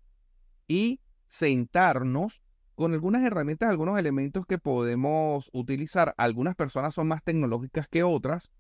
y 0.67 1.01
sentarnos 1.29 2.43
con 2.75 2.93
algunas 2.93 3.23
herramientas, 3.23 3.71
algunos 3.71 3.99
elementos 3.99 4.45
que 4.47 4.59
podemos 4.59 5.49
utilizar. 5.53 6.15
Algunas 6.19 6.57
personas 6.57 6.95
son 6.95 7.09
más 7.09 7.23
tecnológicas 7.23 7.87
que 7.89 8.03
otras. 8.03 8.51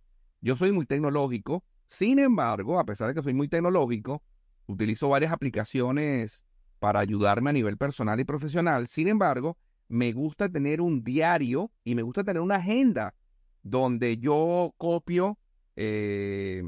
Yo 0.40 0.56
soy 0.56 0.72
muy 0.72 0.86
tecnológico. 0.86 1.64
Sin 1.86 2.18
embargo, 2.18 2.78
a 2.78 2.84
pesar 2.84 3.08
de 3.08 3.14
que 3.14 3.22
soy 3.22 3.34
muy 3.34 3.48
tecnológico, 3.48 4.22
utilizo 4.66 5.08
varias 5.08 5.32
aplicaciones 5.32 6.46
para 6.84 7.00
ayudarme 7.00 7.48
a 7.48 7.52
nivel 7.54 7.78
personal 7.78 8.20
y 8.20 8.24
profesional. 8.24 8.86
Sin 8.88 9.08
embargo, 9.08 9.56
me 9.88 10.12
gusta 10.12 10.50
tener 10.50 10.82
un 10.82 11.02
diario 11.02 11.70
y 11.82 11.94
me 11.94 12.02
gusta 12.02 12.24
tener 12.24 12.42
una 12.42 12.56
agenda 12.56 13.14
donde 13.62 14.18
yo 14.18 14.74
copio 14.76 15.38
eh, 15.76 16.62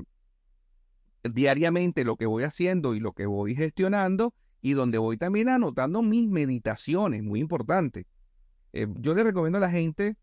diariamente 1.23 2.03
lo 2.03 2.17
que 2.17 2.25
voy 2.25 2.45
haciendo 2.45 2.95
y 2.95 3.01
lo 3.01 3.13
que 3.13 3.27
voy 3.27 3.55
gestionando 3.55 4.33
y 4.63 4.73
donde 4.73 4.97
voy 4.97 5.19
también 5.19 5.51
anotando 5.51 6.01
mis 6.01 6.31
meditaciones, 6.31 7.23
muy 7.23 7.41
importante. 7.41 8.07
Eh, 8.73 8.87
yo 8.99 9.15
le 9.15 9.23
recomiendo 9.23 9.59
a 9.59 9.61
la 9.61 9.71
gente 9.71 10.17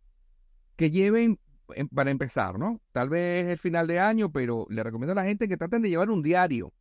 que 0.75 0.89
lleven, 0.89 1.39
em, 1.75 1.87
para 1.87 2.09
empezar, 2.09 2.57
¿no? 2.57 2.81
Tal 2.93 3.09
vez 3.09 3.47
el 3.47 3.59
final 3.59 3.85
de 3.85 3.99
año, 3.99 4.31
pero 4.31 4.65
le 4.71 4.81
recomiendo 4.81 5.11
a 5.11 5.21
la 5.21 5.25
gente 5.25 5.47
que 5.47 5.55
traten 5.55 5.83
de 5.83 5.91
llevar 5.91 6.09
un 6.09 6.23
diario, 6.23 6.73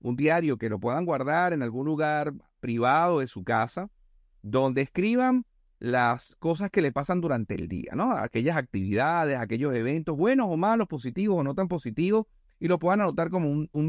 un 0.00 0.16
diario 0.16 0.58
que 0.58 0.68
lo 0.68 0.78
puedan 0.78 1.04
guardar 1.04 1.52
en 1.52 1.62
algún 1.62 1.86
lugar 1.86 2.32
privado 2.60 3.20
de 3.20 3.26
su 3.26 3.44
casa, 3.44 3.90
donde 4.42 4.82
escriban 4.82 5.44
las 5.78 6.36
cosas 6.36 6.70
que 6.70 6.82
le 6.82 6.92
pasan 6.92 7.20
durante 7.20 7.54
el 7.54 7.68
día, 7.68 7.92
¿no? 7.94 8.12
Aquellas 8.12 8.56
actividades, 8.56 9.38
aquellos 9.38 9.74
eventos, 9.74 10.16
buenos 10.16 10.46
o 10.50 10.56
malos, 10.56 10.88
positivos 10.88 11.38
o 11.38 11.44
no 11.44 11.54
tan 11.54 11.68
positivos, 11.68 12.26
y 12.58 12.68
lo 12.68 12.78
puedan 12.78 13.00
anotar 13.00 13.30
como 13.30 13.50
un, 13.50 13.68
un. 13.72 13.88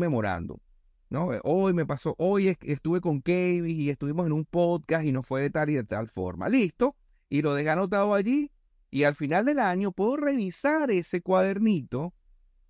¿no? 1.09 1.33
Eh, 1.33 1.39
hoy 1.43 1.73
me 1.73 1.85
pasó, 1.85 2.15
hoy 2.19 2.55
estuve 2.61 3.01
con 3.01 3.21
Kevin 3.21 3.79
y 3.79 3.89
estuvimos 3.89 4.27
en 4.27 4.31
un 4.31 4.45
podcast 4.45 5.05
y 5.05 5.11
no 5.11 5.23
fue 5.23 5.41
de 5.41 5.49
tal 5.49 5.69
y 5.69 5.75
de 5.75 5.83
tal 5.83 6.07
forma. 6.07 6.49
Listo. 6.49 6.95
Y 7.29 7.41
lo 7.41 7.53
dejé 7.53 7.69
anotado 7.69 8.13
allí 8.13 8.51
y 8.91 9.03
al 9.03 9.15
final 9.15 9.45
del 9.45 9.59
año 9.59 9.91
puedo 9.91 10.17
revisar 10.17 10.89
ese 10.91 11.21
cuadernito, 11.21 12.13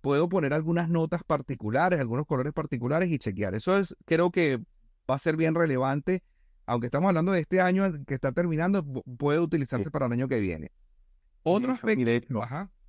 puedo 0.00 0.28
poner 0.28 0.52
algunas 0.52 0.88
notas 0.88 1.22
particulares, 1.24 2.00
algunos 2.00 2.26
colores 2.26 2.52
particulares 2.52 3.10
y 3.10 3.18
chequear. 3.18 3.54
Eso 3.54 3.78
es, 3.78 3.96
creo 4.04 4.30
que 4.30 4.58
va 5.10 5.16
a 5.16 5.18
ser 5.18 5.36
bien 5.36 5.54
relevante. 5.54 6.22
Aunque 6.66 6.86
estamos 6.86 7.08
hablando 7.08 7.32
de 7.32 7.40
este 7.40 7.60
año 7.60 7.84
que 8.06 8.14
está 8.14 8.32
terminando, 8.32 8.84
puede 9.18 9.40
utilizarse 9.40 9.90
para 9.90 10.06
el 10.06 10.12
año 10.12 10.28
que 10.28 10.38
viene. 10.38 10.70
Otro 11.42 11.72
aspecto. 11.72 12.04
De 12.04 12.16
hecho, 12.16 12.40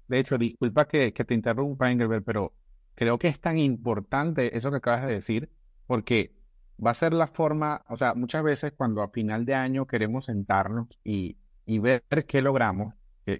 de 0.07 0.19
hecho 0.19 0.37
disculpa 0.37 0.87
que, 0.87 1.13
que 1.13 1.25
te 1.25 1.33
interrumpa, 1.33 1.89
Engelbert, 1.89 2.23
pero 2.23 2.53
creo 2.95 3.17
que 3.17 3.27
es 3.27 3.39
tan 3.39 3.57
importante 3.57 4.55
eso 4.55 4.69
que 4.69 4.77
acabas 4.77 5.07
de 5.07 5.13
decir, 5.13 5.49
porque 5.87 6.35
va 6.83 6.91
a 6.91 6.95
ser 6.95 7.13
la 7.13 7.27
forma, 7.27 7.83
o 7.89 7.97
sea, 7.97 8.13
muchas 8.13 8.43
veces 8.43 8.73
cuando 8.75 9.01
a 9.01 9.09
final 9.09 9.45
de 9.45 9.55
año 9.55 9.85
queremos 9.85 10.25
sentarnos 10.25 10.87
y, 11.03 11.37
ver 11.79 12.03
qué 12.27 12.41
logramos, 12.41 12.93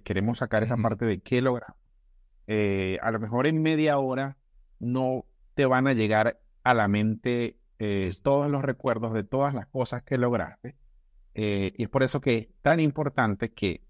queremos 0.04 0.38
sacar 0.38 0.62
esa 0.62 0.76
parte 0.76 1.04
de 1.04 1.20
qué 1.20 1.42
logramos, 1.42 1.76
eh, 2.46 2.98
a 3.02 3.10
lo 3.10 3.20
mejor 3.20 3.46
en 3.46 3.62
media 3.62 3.98
hora 3.98 4.36
no 4.80 5.24
te 5.54 5.66
van 5.66 5.86
a 5.86 5.92
llegar 5.92 6.40
a 6.64 6.74
la 6.74 6.88
mente 6.88 7.58
eh, 7.78 8.12
todos 8.22 8.50
los 8.50 8.62
recuerdos 8.62 9.12
de 9.12 9.24
todas 9.24 9.54
las 9.54 9.66
cosas 9.66 10.02
que 10.02 10.18
lograste. 10.18 10.76
Eh, 11.34 11.72
y 11.76 11.84
es 11.84 11.88
por 11.88 12.02
eso 12.02 12.20
que 12.20 12.36
es 12.36 12.48
tan 12.62 12.80
importante 12.80 13.52
que 13.52 13.84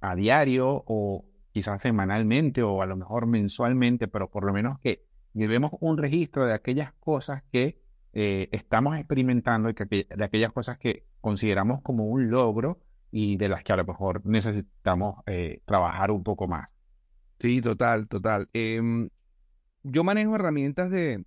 a 0.00 0.14
diario 0.14 0.82
o 0.86 1.24
quizás 1.52 1.82
semanalmente 1.82 2.62
o 2.62 2.82
a 2.82 2.86
lo 2.86 2.96
mejor 2.96 3.26
mensualmente, 3.26 4.08
pero 4.08 4.30
por 4.30 4.44
lo 4.44 4.52
menos 4.52 4.78
que 4.78 5.04
llevemos 5.34 5.72
un 5.80 5.98
registro 5.98 6.46
de 6.46 6.54
aquellas 6.54 6.92
cosas 6.94 7.42
que 7.52 7.80
estamos 8.14 8.98
experimentando 8.98 9.72
de 9.72 10.24
aquellas 10.24 10.52
cosas 10.52 10.76
que 10.76 11.06
consideramos 11.22 11.80
como 11.80 12.04
un 12.04 12.30
logro 12.30 12.78
y 13.10 13.38
de 13.38 13.48
las 13.48 13.64
que 13.64 13.72
a 13.72 13.76
lo 13.76 13.86
mejor 13.86 14.20
necesitamos 14.26 15.24
trabajar 15.64 16.10
un 16.10 16.22
poco 16.22 16.46
más. 16.46 16.66
Sí, 17.42 17.60
total, 17.60 18.08
total. 18.08 18.48
Em, 18.54 19.10
yo 19.82 20.04
manejo 20.04 20.36
herramientas 20.36 20.90
de, 20.90 21.24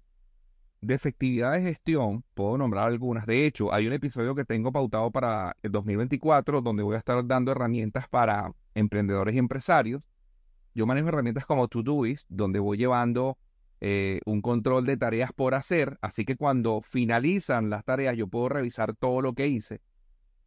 de 0.81 0.93
efectividad 0.95 1.51
de 1.51 1.61
gestión, 1.61 2.23
puedo 2.33 2.57
nombrar 2.57 2.87
algunas. 2.87 3.27
De 3.27 3.45
hecho, 3.45 3.71
hay 3.73 3.85
un 3.85 3.93
episodio 3.93 4.33
que 4.33 4.45
tengo 4.45 4.71
pautado 4.71 5.11
para 5.11 5.55
el 5.61 5.71
2024 5.71 6.61
donde 6.61 6.81
voy 6.81 6.95
a 6.95 6.99
estar 6.99 7.27
dando 7.27 7.51
herramientas 7.51 8.07
para 8.07 8.51
emprendedores 8.73 9.35
y 9.35 9.39
empresarios 9.39 10.01
yo 10.75 10.85
manejo 10.85 11.07
herramientas 11.07 11.45
como 11.45 11.69
Todoist, 11.69 12.25
donde 12.29 12.59
voy 12.59 12.77
llevando 12.77 13.37
eh, 13.79 14.19
un 14.25 14.41
control 14.41 14.85
de 14.85 14.97
tareas 14.97 15.31
por 15.33 15.55
hacer, 15.55 15.97
así 16.01 16.25
que 16.25 16.35
cuando 16.35 16.81
finalizan 16.81 17.69
las 17.69 17.85
tareas 17.85 18.17
yo 18.17 18.27
puedo 18.27 18.49
revisar 18.49 18.93
todo 18.93 19.21
lo 19.21 19.33
que 19.33 19.47
hice 19.47 19.81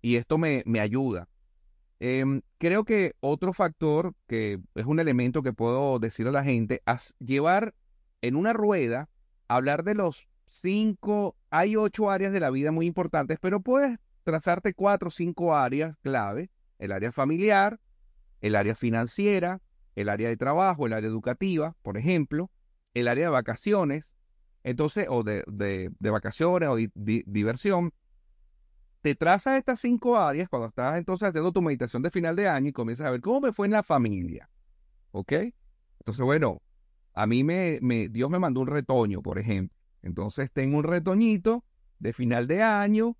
y 0.03 0.17
esto 0.17 0.37
me, 0.37 0.63
me 0.67 0.81
ayuda. 0.81 1.29
Em, 2.01 2.43
creo 2.59 2.85
que 2.85 3.15
otro 3.21 3.53
factor 3.53 4.15
que 4.27 4.61
es 4.75 4.87
un 4.87 5.01
elemento 5.01 5.43
que 5.43 5.53
puedo 5.53 5.99
decir 5.99 6.29
a 6.29 6.33
la 6.33 6.45
gente, 6.45 6.83
es 6.87 7.17
llevar 7.19 7.75
en 8.23 8.37
una 8.37 8.53
rueda, 8.53 9.09
hablar 9.49 9.83
de 9.83 9.95
los 9.95 10.29
cinco, 10.47 11.37
hay 11.51 11.77
ocho 11.77 12.11
áreas 12.11 12.33
de 12.33 12.41
la 12.41 12.51
vida 12.51 12.73
muy 12.73 12.87
importantes, 12.87 13.39
pero 13.41 13.61
puedes 13.61 13.99
trazarte 14.23 14.75
cuatro 14.75 15.09
o 15.09 15.11
cinco 15.11 15.57
áreas 15.57 15.97
clave, 16.03 16.51
el 16.79 16.93
área 16.93 17.13
familiar, 17.13 17.81
el 18.41 18.55
área 18.55 18.75
financiera, 18.75 19.61
el 19.97 20.09
área 20.09 20.29
de 20.29 20.37
trabajo, 20.37 20.87
el 20.87 20.93
área 20.93 21.09
educativa, 21.09 21.75
por 21.83 21.97
ejemplo, 21.97 22.51
el 22.95 23.09
área 23.09 23.25
de 23.25 23.31
vacaciones, 23.31 24.15
entonces, 24.63 25.07
o 25.09 25.23
de, 25.23 25.45
vacaciones 25.99 26.69
o 26.69 26.77
diversión, 26.77 27.93
te 29.09 29.15
trazas 29.15 29.57
estas 29.57 29.81
cinco 29.81 30.19
áreas 30.19 30.51
cuando 30.51 30.69
estás 30.69 30.99
entonces 30.99 31.31
haciendo 31.31 31.51
tu 31.51 31.63
meditación 31.63 32.03
de 32.03 32.11
final 32.11 32.37
de 32.37 32.47
año 32.47 32.69
y 32.69 32.73
comienzas 32.73 33.07
a 33.07 33.11
ver 33.11 33.23
cómo 33.23 33.41
me 33.41 33.53
fue 33.55 33.67
en 33.67 33.73
la 33.73 33.83
familia. 33.83 34.51
¿Ok? 35.13 35.33
Entonces, 36.01 36.23
bueno, 36.23 36.61
a 37.15 37.27
mí 37.27 37.43
me, 37.43 37.79
me, 37.81 38.11
Dios 38.11 38.29
me 38.29 38.39
mandó 38.39 38.61
un 38.61 38.67
retoño, 38.67 39.23
por 39.23 39.39
ejemplo. 39.39 39.75
Entonces 40.03 40.53
tengo 40.53 40.77
un 40.77 40.85
retoñito 40.85 41.65
de 41.99 42.13
final 42.13 42.47
de 42.47 42.63
año 42.63 43.17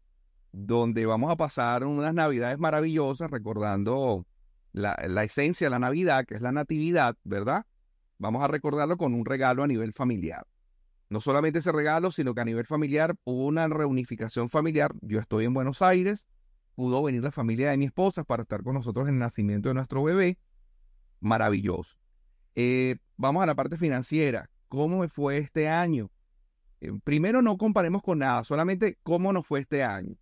donde 0.53 1.07
vamos 1.07 1.33
a 1.33 1.37
pasar 1.37 1.85
unas 1.85 2.13
navidades 2.13 2.59
maravillosas 2.59 3.31
recordando 3.31 4.27
la, 4.73 4.93
esencia 5.25 5.69
de 5.69 5.71
la 5.71 5.79
Navidad, 5.79 6.27
que 6.27 6.35
es 6.35 6.43
la 6.43 6.53
Natividad, 6.53 7.17
¿verdad? 7.25 7.65
Vamos 8.19 8.45
a 8.45 8.49
recordarlo 8.49 8.99
con 8.99 9.15
un 9.15 9.25
regalo 9.25 9.63
a 9.63 9.67
nivel 9.67 9.95
familiar. 9.95 10.47
No 11.11 11.21
solamente 11.21 11.61
ese 11.61 11.73
regalo, 11.73 12.11
sino 12.11 12.35
que 12.35 12.43
a 12.43 12.45
nivel 12.45 12.67
familiar 12.67 13.17
hubo 13.25 13.47
una 13.47 13.67
reunificación 13.67 14.49
familiar. 14.49 14.93
Yo 15.01 15.21
estoy 15.21 15.47
en 15.47 15.55
Buenos 15.55 15.81
Aires, 15.81 16.27
pudo 16.75 17.03
venir 17.03 17.23
la 17.23 17.31
familia 17.31 17.71
de 17.71 17.79
mi 17.79 17.87
esposa 17.87 18.25
para 18.25 18.43
estar 18.43 18.63
con 18.63 18.75
nosotros 18.75 19.09
en 19.09 19.15
el 19.15 19.21
nacimiento 19.21 19.69
de 19.71 19.75
nuestro 19.75 20.03
bebé. 20.03 20.39
Maravilloso. 21.21 21.97
Eh, 22.55 22.97
vamos 23.17 23.43
a 23.43 23.47
la 23.47 23.55
parte 23.55 23.77
financiera. 23.77 24.51
¿Cómo 24.69 24.99
me 24.99 25.09
fue 25.09 25.39
este 25.39 25.69
año? 25.69 26.11
Eh, 26.81 26.93
primero 27.03 27.41
no 27.41 27.57
comparemos 27.57 28.03
con 28.03 28.19
nada, 28.19 28.45
solamente 28.45 28.99
cómo 29.03 29.33
nos 29.33 29.47
fue 29.47 29.61
este 29.61 29.83
año. 29.83 30.17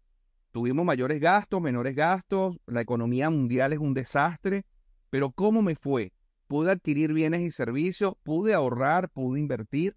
Tuvimos 0.52 0.86
mayores 0.86 1.20
gastos, 1.20 1.60
menores 1.60 1.94
gastos, 1.94 2.58
la 2.66 2.80
economía 2.80 3.28
mundial 3.28 3.72
es 3.72 3.78
un 3.78 3.92
desastre, 3.92 4.64
pero 5.10 5.30
¿cómo 5.30 5.62
me 5.62 5.74
fue? 5.74 6.12
¿Pude 6.46 6.70
adquirir 6.70 7.12
bienes 7.12 7.42
y 7.42 7.50
servicios? 7.50 8.14
¿Pude 8.22 8.54
ahorrar? 8.54 9.10
¿Pude 9.10 9.40
invertir? 9.40 9.96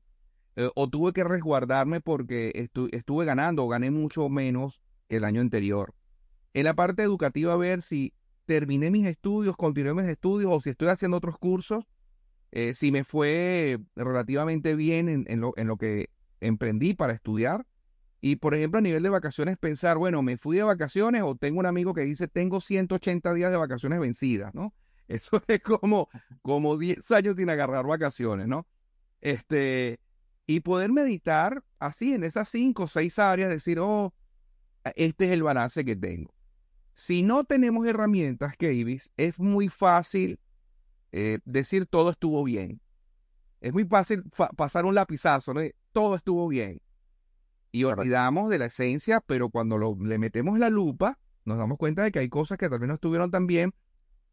Eh, 0.59 0.69
¿O 0.75 0.89
tuve 0.89 1.13
que 1.13 1.23
resguardarme 1.23 2.01
porque 2.01 2.51
estuve 2.91 3.23
ganando 3.23 3.63
o 3.63 3.69
gané 3.69 3.91
mucho 3.91 4.27
menos 4.27 4.81
que 5.07 5.15
el 5.15 5.23
año 5.23 5.39
anterior? 5.39 5.95
En 6.53 6.65
la 6.65 6.73
parte 6.73 7.01
educativa, 7.01 7.53
a 7.53 7.55
ver 7.55 7.81
si 7.81 8.13
terminé 8.43 8.91
mis 8.91 9.05
estudios, 9.05 9.55
continué 9.55 9.93
mis 9.93 10.11
estudios 10.11 10.51
o 10.51 10.59
si 10.59 10.71
estoy 10.71 10.89
haciendo 10.89 11.15
otros 11.15 11.37
cursos, 11.37 11.85
eh, 12.51 12.73
si 12.73 12.91
me 12.91 13.05
fue 13.05 13.79
relativamente 13.95 14.75
bien 14.75 15.25
en, 15.25 15.39
lo, 15.39 15.53
en 15.55 15.67
lo 15.67 15.77
que 15.77 16.09
emprendí 16.41 16.93
para 16.93 17.13
estudiar 17.13 17.65
y 18.19 18.35
por 18.35 18.53
ejemplo, 18.53 18.79
a 18.79 18.81
nivel 18.81 19.01
de 19.01 19.07
vacaciones, 19.07 19.57
pensar, 19.57 19.97
bueno, 19.97 20.21
me 20.21 20.35
fui 20.35 20.57
de 20.57 20.63
vacaciones 20.63 21.21
o 21.23 21.35
tengo 21.35 21.59
un 21.59 21.67
amigo 21.67 21.93
que 21.93 22.01
dice, 22.01 22.27
tengo 22.27 22.59
180 22.59 23.33
días 23.33 23.49
de 23.49 23.55
vacaciones 23.55 23.97
vencidas, 24.01 24.53
¿no? 24.53 24.73
Eso 25.07 25.41
es 25.47 25.61
como, 25.61 26.09
como 26.41 26.77
10 26.77 27.09
años 27.11 27.37
sin 27.37 27.49
agarrar 27.49 27.87
vacaciones, 27.87 28.49
¿no? 28.49 28.67
Este, 29.21 30.01
y 30.50 30.62
poder 30.62 30.91
meditar 30.91 31.63
así 31.77 32.12
en 32.12 32.24
esas 32.24 32.50
5 32.50 32.82
o 32.82 32.88
6 32.88 33.20
áreas, 33.20 33.51
decir, 33.51 33.77
oh, 33.79 34.15
este 34.96 35.25
es 35.25 35.32
el 35.32 35.44
balance 35.44 35.86
que 35.86 35.96
tengo. 35.96 36.34
Si 36.96 37.22
no 37.22 37.44
tenemos 37.44 37.86
herramientas, 37.86 38.56
Kavis, 38.58 39.12
es 39.15 39.38
muy 39.38 39.70
fácil 39.70 40.39
eh, 41.12 41.38
decir 41.46 41.86
todo 41.86 42.10
estuvo 42.10 42.44
bien. 42.44 42.82
Es 43.62 43.74
muy 43.74 43.86
fácil 43.86 44.24
pasar 44.58 44.86
un 44.86 44.96
lapizazo, 44.96 45.53
¿no? 45.53 45.62
Todo 45.91 46.15
estuvo 46.15 46.48
bien. 46.48 46.82
Y 47.72 47.84
olvidamos 47.84 48.50
de 48.50 48.58
la 48.58 48.65
esencia, 48.65 49.22
pero 49.22 49.51
cuando 49.51 49.77
le 50.00 50.18
metemos 50.18 50.58
la 50.58 50.72
lupa, 50.72 51.20
nos 51.46 51.60
damos 51.60 51.77
cuenta 51.77 52.01
de 52.01 52.12
que 52.12 52.18
hay 52.18 52.29
cosas 52.29 52.58
que 52.58 52.70
tal 52.70 52.79
vez 52.79 52.88
no 52.88 52.96
estuvieron 52.96 53.29
tan 53.29 53.46
bien. 53.46 53.72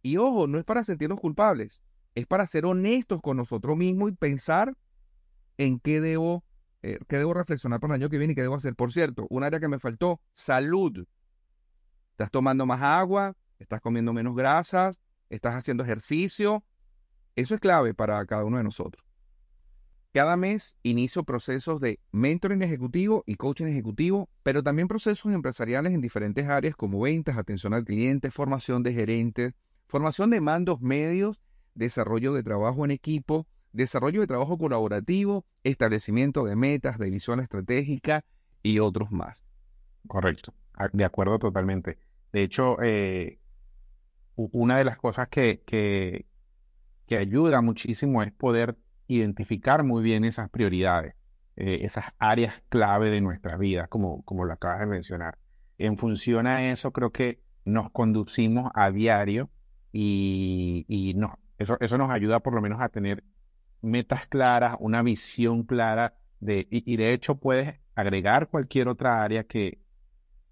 Y 0.00 0.16
ojo, 0.16 0.46
no 0.46 0.56
es 0.56 0.64
para 0.64 0.82
sentirnos 0.82 1.20
culpables, 1.20 1.82
es 2.14 2.26
para 2.26 2.46
ser 2.46 2.64
honestos 2.64 3.20
con 3.20 3.36
nosotros 3.36 3.76
mismos 3.76 4.12
y 4.12 4.14
pensar 4.14 4.74
en 5.58 5.78
qué 5.80 6.00
debo, 6.00 6.44
eh, 6.82 6.98
qué 7.08 7.18
debo 7.18 7.34
reflexionar 7.34 7.80
para 7.80 7.94
el 7.94 8.02
año 8.02 8.10
que 8.10 8.18
viene 8.18 8.32
y 8.32 8.36
qué 8.36 8.42
debo 8.42 8.56
hacer. 8.56 8.74
Por 8.74 8.92
cierto, 8.92 9.26
un 9.30 9.44
área 9.44 9.60
que 9.60 9.68
me 9.68 9.78
faltó, 9.78 10.20
salud. 10.32 11.06
Estás 12.10 12.30
tomando 12.30 12.66
más 12.66 12.82
agua, 12.82 13.36
estás 13.58 13.80
comiendo 13.80 14.12
menos 14.12 14.34
grasas, 14.34 15.02
estás 15.28 15.54
haciendo 15.54 15.84
ejercicio. 15.84 16.64
Eso 17.34 17.54
es 17.54 17.60
clave 17.60 17.94
para 17.94 18.24
cada 18.26 18.44
uno 18.44 18.56
de 18.56 18.64
nosotros. 18.64 19.04
Cada 20.16 20.38
mes 20.38 20.78
inicio 20.82 21.24
procesos 21.24 21.78
de 21.78 22.00
mentoring 22.10 22.62
ejecutivo 22.62 23.22
y 23.26 23.34
coaching 23.34 23.66
ejecutivo, 23.66 24.30
pero 24.42 24.62
también 24.62 24.88
procesos 24.88 25.30
empresariales 25.34 25.92
en 25.92 26.00
diferentes 26.00 26.48
áreas 26.48 26.74
como 26.74 27.00
ventas, 27.00 27.36
atención 27.36 27.74
al 27.74 27.84
cliente, 27.84 28.30
formación 28.30 28.82
de 28.82 28.94
gerentes, 28.94 29.52
formación 29.86 30.30
de 30.30 30.40
mandos 30.40 30.80
medios, 30.80 31.42
desarrollo 31.74 32.32
de 32.32 32.42
trabajo 32.42 32.86
en 32.86 32.92
equipo, 32.92 33.46
desarrollo 33.76 34.20
de 34.20 34.26
trabajo 34.26 34.58
colaborativo, 34.58 35.44
establecimiento 35.62 36.44
de 36.44 36.56
metas, 36.56 36.98
de 36.98 37.10
visión 37.10 37.40
estratégica 37.40 38.24
y 38.62 38.78
otros 38.78 39.12
más. 39.12 39.44
Correcto, 40.06 40.54
de 40.92 41.04
acuerdo 41.04 41.38
totalmente. 41.38 41.98
De 42.32 42.42
hecho, 42.42 42.78
eh, 42.82 43.38
una 44.36 44.78
de 44.78 44.84
las 44.84 44.96
cosas 44.96 45.28
que, 45.28 45.62
que, 45.64 46.26
ayuda 47.16 47.60
muchísimo 47.62 48.22
es 48.22 48.32
poder 48.32 48.76
identificar 49.06 49.84
muy 49.84 50.02
bien 50.02 50.24
esas 50.24 50.50
prioridades, 50.50 51.14
eh, 51.56 51.78
esas 51.82 52.06
áreas 52.18 52.62
clave 52.68 53.10
de 53.10 53.20
nuestra 53.20 53.56
vida, 53.56 53.86
como, 53.86 54.22
como 54.24 54.44
lo 54.44 54.52
acabas 54.52 54.80
de 54.80 54.86
mencionar. 54.86 55.38
En 55.78 55.98
función 55.98 56.46
a 56.46 56.70
eso, 56.70 56.92
creo 56.92 57.12
que 57.12 57.40
nos 57.64 57.90
conducimos 57.90 58.70
a 58.74 58.90
diario 58.90 59.50
y, 59.92 60.84
y 60.88 61.14
no, 61.14 61.38
eso, 61.58 61.76
eso 61.80 61.98
nos 61.98 62.10
ayuda 62.10 62.40
por 62.40 62.54
lo 62.54 62.60
menos 62.60 62.80
a 62.80 62.88
tener 62.88 63.24
metas 63.82 64.26
claras, 64.26 64.76
una 64.80 65.02
visión 65.02 65.64
clara 65.64 66.14
de, 66.40 66.66
y, 66.70 66.96
de 66.96 67.12
hecho 67.12 67.36
puedes 67.36 67.80
agregar 67.94 68.48
cualquier 68.48 68.88
otra 68.88 69.22
área 69.22 69.44
que 69.44 69.80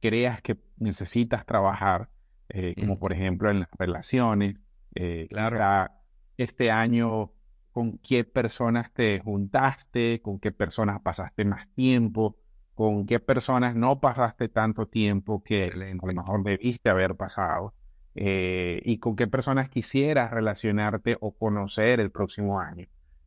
creas 0.00 0.40
que 0.42 0.58
necesitas 0.78 1.46
trabajar, 1.46 2.08
eh, 2.48 2.74
como 2.78 2.98
por 2.98 3.12
ejemplo 3.12 3.50
en 3.50 3.60
las 3.60 3.68
relaciones. 3.78 4.56
Eh, 4.94 5.26
claro. 5.30 5.92
Este 6.36 6.70
año 6.70 7.32
con 7.70 7.98
qué 7.98 8.24
personas 8.24 8.92
te 8.92 9.20
juntaste, 9.20 10.20
con 10.22 10.38
qué 10.38 10.52
personas 10.52 11.00
pasaste 11.00 11.44
más 11.44 11.68
tiempo, 11.74 12.36
con 12.74 13.06
qué 13.06 13.20
personas 13.20 13.74
no 13.74 14.00
pasaste 14.00 14.48
tanto 14.48 14.86
tiempo 14.86 15.42
que 15.42 15.64
a 15.64 15.76
lo 15.76 16.12
mejor 16.12 16.42
debiste 16.44 16.90
haber 16.90 17.16
pasado, 17.16 17.74
eh, 18.14 18.80
y 18.84 18.98
con 18.98 19.16
qué 19.16 19.26
personas 19.26 19.68
quisieras 19.68 20.30
relacionarte 20.30 21.16
o 21.20 21.32
conocer 21.32 21.98
el 21.98 22.10
próximo 22.10 22.60
año. 22.60 22.86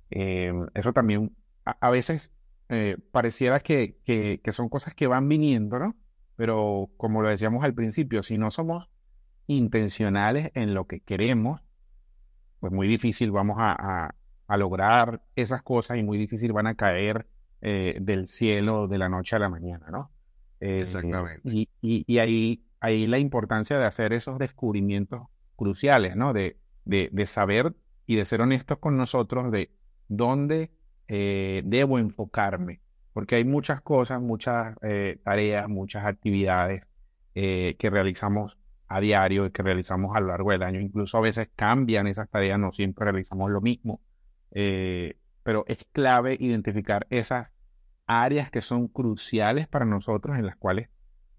Eh, 0.09 0.53
eso 0.73 0.93
también 0.93 1.35
a, 1.65 1.89
veces 1.89 2.33
eh, 2.69 2.97
pareciera 3.11 3.59
que, 3.59 3.97
que, 4.05 4.53
son 4.53 4.69
cosas 4.69 4.93
que 4.93 5.07
van 5.07 5.27
viniendo, 5.27 5.79
¿no? 5.79 5.95
Pero 6.35 6.89
como 6.97 7.21
lo 7.21 7.29
decíamos 7.29 7.63
al 7.63 7.73
principio, 7.73 8.23
si 8.23 8.37
no 8.37 8.51
somos 8.51 8.89
intencionales 9.47 10.51
en 10.53 10.73
lo 10.73 10.87
que 10.87 11.01
queremos, 11.01 11.61
pues 12.59 12.71
muy 12.71 12.87
difícil 12.87 13.31
vamos 13.31 13.57
a, 13.59 14.13
a 14.47 14.57
lograr 14.57 15.21
esas 15.35 15.61
cosas 15.61 15.97
y 15.97 16.03
muy 16.03 16.17
difícil 16.17 16.53
van 16.53 16.67
a 16.67 16.75
caer 16.75 17.27
eh, 17.61 17.97
del 17.99 18.27
cielo 18.27 18.87
de 18.87 18.97
la 18.97 19.09
noche 19.09 19.35
a 19.35 19.39
la 19.39 19.49
mañana, 19.49 19.87
¿no? 19.91 20.11
Eh, 20.59 20.79
Exactamente. 20.79 21.41
Y, 21.43 21.69
y, 21.81 22.19
ahí, 22.19 22.63
ahí 22.79 23.07
la 23.07 23.19
importancia 23.19 23.77
de 23.77 23.85
hacer 23.85 24.13
esos 24.13 24.39
descubrimientos 24.39 25.23
cruciales, 25.55 26.15
¿no? 26.15 26.33
De, 26.33 26.57
de, 26.85 27.09
de 27.11 27.25
saber 27.25 27.75
y 28.05 28.15
de 28.15 28.25
ser 28.25 28.41
honestos 28.41 28.77
con 28.77 28.95
nosotros 28.95 29.51
de 29.51 29.71
dónde 30.07 30.71
eh, 31.07 31.61
debo 31.65 31.99
enfocarme, 31.99 32.81
porque 33.13 33.35
hay 33.35 33.45
muchas 33.45 33.81
cosas, 33.81 34.21
muchas 34.21 34.75
tareas, 35.23 35.67
muchas 35.69 36.05
actividades 36.05 36.83
que 37.33 37.89
realizamos 37.91 38.57
a 38.87 38.99
diario 38.99 39.45
y 39.45 39.51
que 39.51 39.63
realizamos 39.63 40.15
a 40.15 40.19
lo 40.19 40.27
largo 40.27 40.51
del 40.51 40.63
año. 40.63 40.79
Incluso 40.79 41.17
a 41.17 41.21
veces 41.21 41.49
cambian 41.55 42.07
esas 42.07 42.29
tareas, 42.29 42.59
no 42.59 42.71
siempre 42.71 43.05
realizamos 43.05 43.51
lo 43.51 43.61
mismo. 43.61 44.01
Eh, 44.51 45.17
pero 45.43 45.65
es 45.67 45.85
clave 45.91 46.37
identificar 46.39 47.05
esas 47.09 47.53
áreas 48.05 48.49
que 48.49 48.61
son 48.61 48.87
cruciales 48.87 49.67
para 49.67 49.85
nosotros, 49.85 50.37
en 50.37 50.45
las 50.45 50.55
cuales 50.55 50.89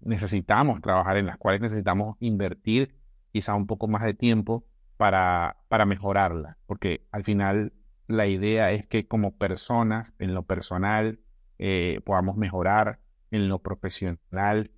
necesitamos 0.01 0.81
trabajar, 0.81 1.17
en 1.17 1.25
las 1.25 1.37
cuales 1.37 1.61
necesitamos 1.61 2.17
invertir 2.19 2.95
quizá 3.31 3.55
un 3.55 3.67
poco 3.67 3.87
más 3.87 4.03
de 4.03 4.13
tiempo 4.13 4.65
para, 4.97 5.57
para 5.67 5.85
mejorarla, 5.85 6.57
porque 6.65 7.05
al 7.11 7.23
final 7.23 7.73
la 8.09 8.25
idea 8.27 8.71
es 8.71 8.87
que 8.87 9.07
como 9.07 9.37
personas, 9.37 10.13
en 10.17 10.33
lo 10.33 10.43
personal, 10.43 11.19
eh, 11.59 12.01
podamos 12.03 12.37
mejorar, 12.37 12.99
en 13.29 13.47
lo 13.47 13.59
profesional, 13.59 14.71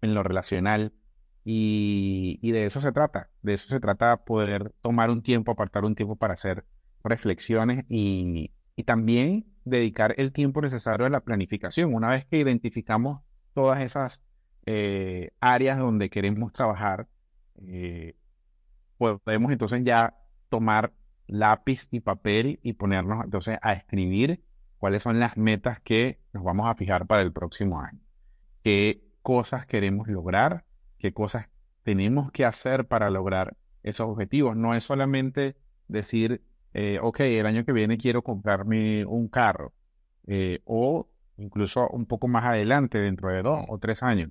en 0.00 0.14
lo 0.14 0.22
relacional, 0.22 0.94
y, 1.44 2.38
y, 2.42 2.52
de 2.52 2.64
eso 2.64 2.80
se 2.80 2.92
trata, 2.92 3.30
de 3.42 3.54
eso 3.54 3.68
se 3.68 3.78
trata 3.78 4.24
poder 4.24 4.72
tomar 4.80 5.10
un 5.10 5.22
tiempo, 5.22 5.52
apartar 5.52 5.84
un 5.84 5.94
tiempo 5.94 6.16
para 6.16 6.34
hacer 6.34 6.64
reflexiones 7.04 7.84
y, 7.88 8.52
también 8.84 9.46
dedicar 9.64 10.14
el 10.18 10.32
tiempo 10.32 10.60
necesario 10.60 11.06
a 11.06 11.10
la 11.10 11.20
planificación. 11.20 11.94
Una 11.94 12.08
vez 12.08 12.24
que 12.26 12.38
identificamos 12.38 13.22
todas 13.54 13.80
esas 13.80 14.22
eh, 14.66 15.30
áreas 15.40 15.78
donde 15.78 16.10
queremos 16.10 16.52
trabajar, 16.52 17.08
eh, 17.66 18.16
podemos 18.98 19.52
entonces 19.52 19.82
ya 19.84 20.14
tomar 20.50 20.92
lápiz 21.26 21.88
y 21.90 22.00
papel 22.00 22.60
y 22.62 22.74
ponernos 22.74 23.24
entonces 23.24 23.58
a 23.62 23.72
escribir 23.72 24.42
cuáles 24.78 25.02
son 25.02 25.18
las 25.18 25.36
metas 25.36 25.80
que 25.80 26.20
nos 26.32 26.44
vamos 26.44 26.68
a 26.68 26.74
fijar 26.74 27.06
para 27.06 27.22
el 27.22 27.32
próximo 27.32 27.80
año. 27.80 28.00
¿Qué 28.62 29.02
cosas 29.22 29.66
queremos 29.66 30.08
lograr? 30.08 30.64
¿Qué 30.98 31.12
cosas 31.12 31.48
tenemos 31.82 32.30
que 32.32 32.44
hacer 32.44 32.86
para 32.86 33.10
lograr 33.10 33.56
esos 33.82 34.08
objetivos? 34.08 34.56
No 34.56 34.74
es 34.74 34.84
solamente 34.84 35.56
decir 35.88 36.42
eh, 36.78 36.98
ok, 37.00 37.20
el 37.20 37.46
año 37.46 37.64
que 37.64 37.72
viene 37.72 37.96
quiero 37.96 38.20
comprarme 38.22 39.06
un 39.06 39.28
carro, 39.28 39.72
eh, 40.26 40.60
o 40.66 41.08
incluso 41.38 41.88
un 41.88 42.04
poco 42.04 42.28
más 42.28 42.44
adelante, 42.44 42.98
dentro 42.98 43.30
de 43.30 43.40
dos 43.40 43.64
o 43.68 43.78
tres 43.78 44.02
años, 44.02 44.30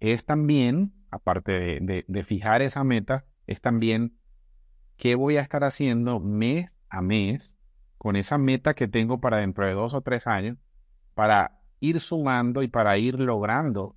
es 0.00 0.26
también, 0.26 0.92
aparte 1.12 1.52
de, 1.52 2.24
fijar 2.24 2.62
esa 2.62 2.82
meta, 2.82 3.26
es 3.46 3.60
también 3.60 4.18
qué 4.96 5.14
voy 5.14 5.36
a 5.36 5.40
estar 5.40 5.64
haciendo 5.64 6.20
mes 6.20 6.74
a 6.88 7.02
mes 7.02 7.56
con 7.98 8.16
esa 8.16 8.38
meta 8.38 8.74
que 8.74 8.88
tengo 8.88 9.20
para 9.20 9.38
dentro 9.38 9.66
de 9.66 9.72
dos 9.72 9.94
o 9.94 10.02
tres 10.02 10.26
años, 10.26 10.58
para 11.14 11.60
ir 11.80 12.00
sumando 12.00 12.62
y 12.62 12.68
para 12.68 12.98
ir 12.98 13.18
logrando, 13.20 13.96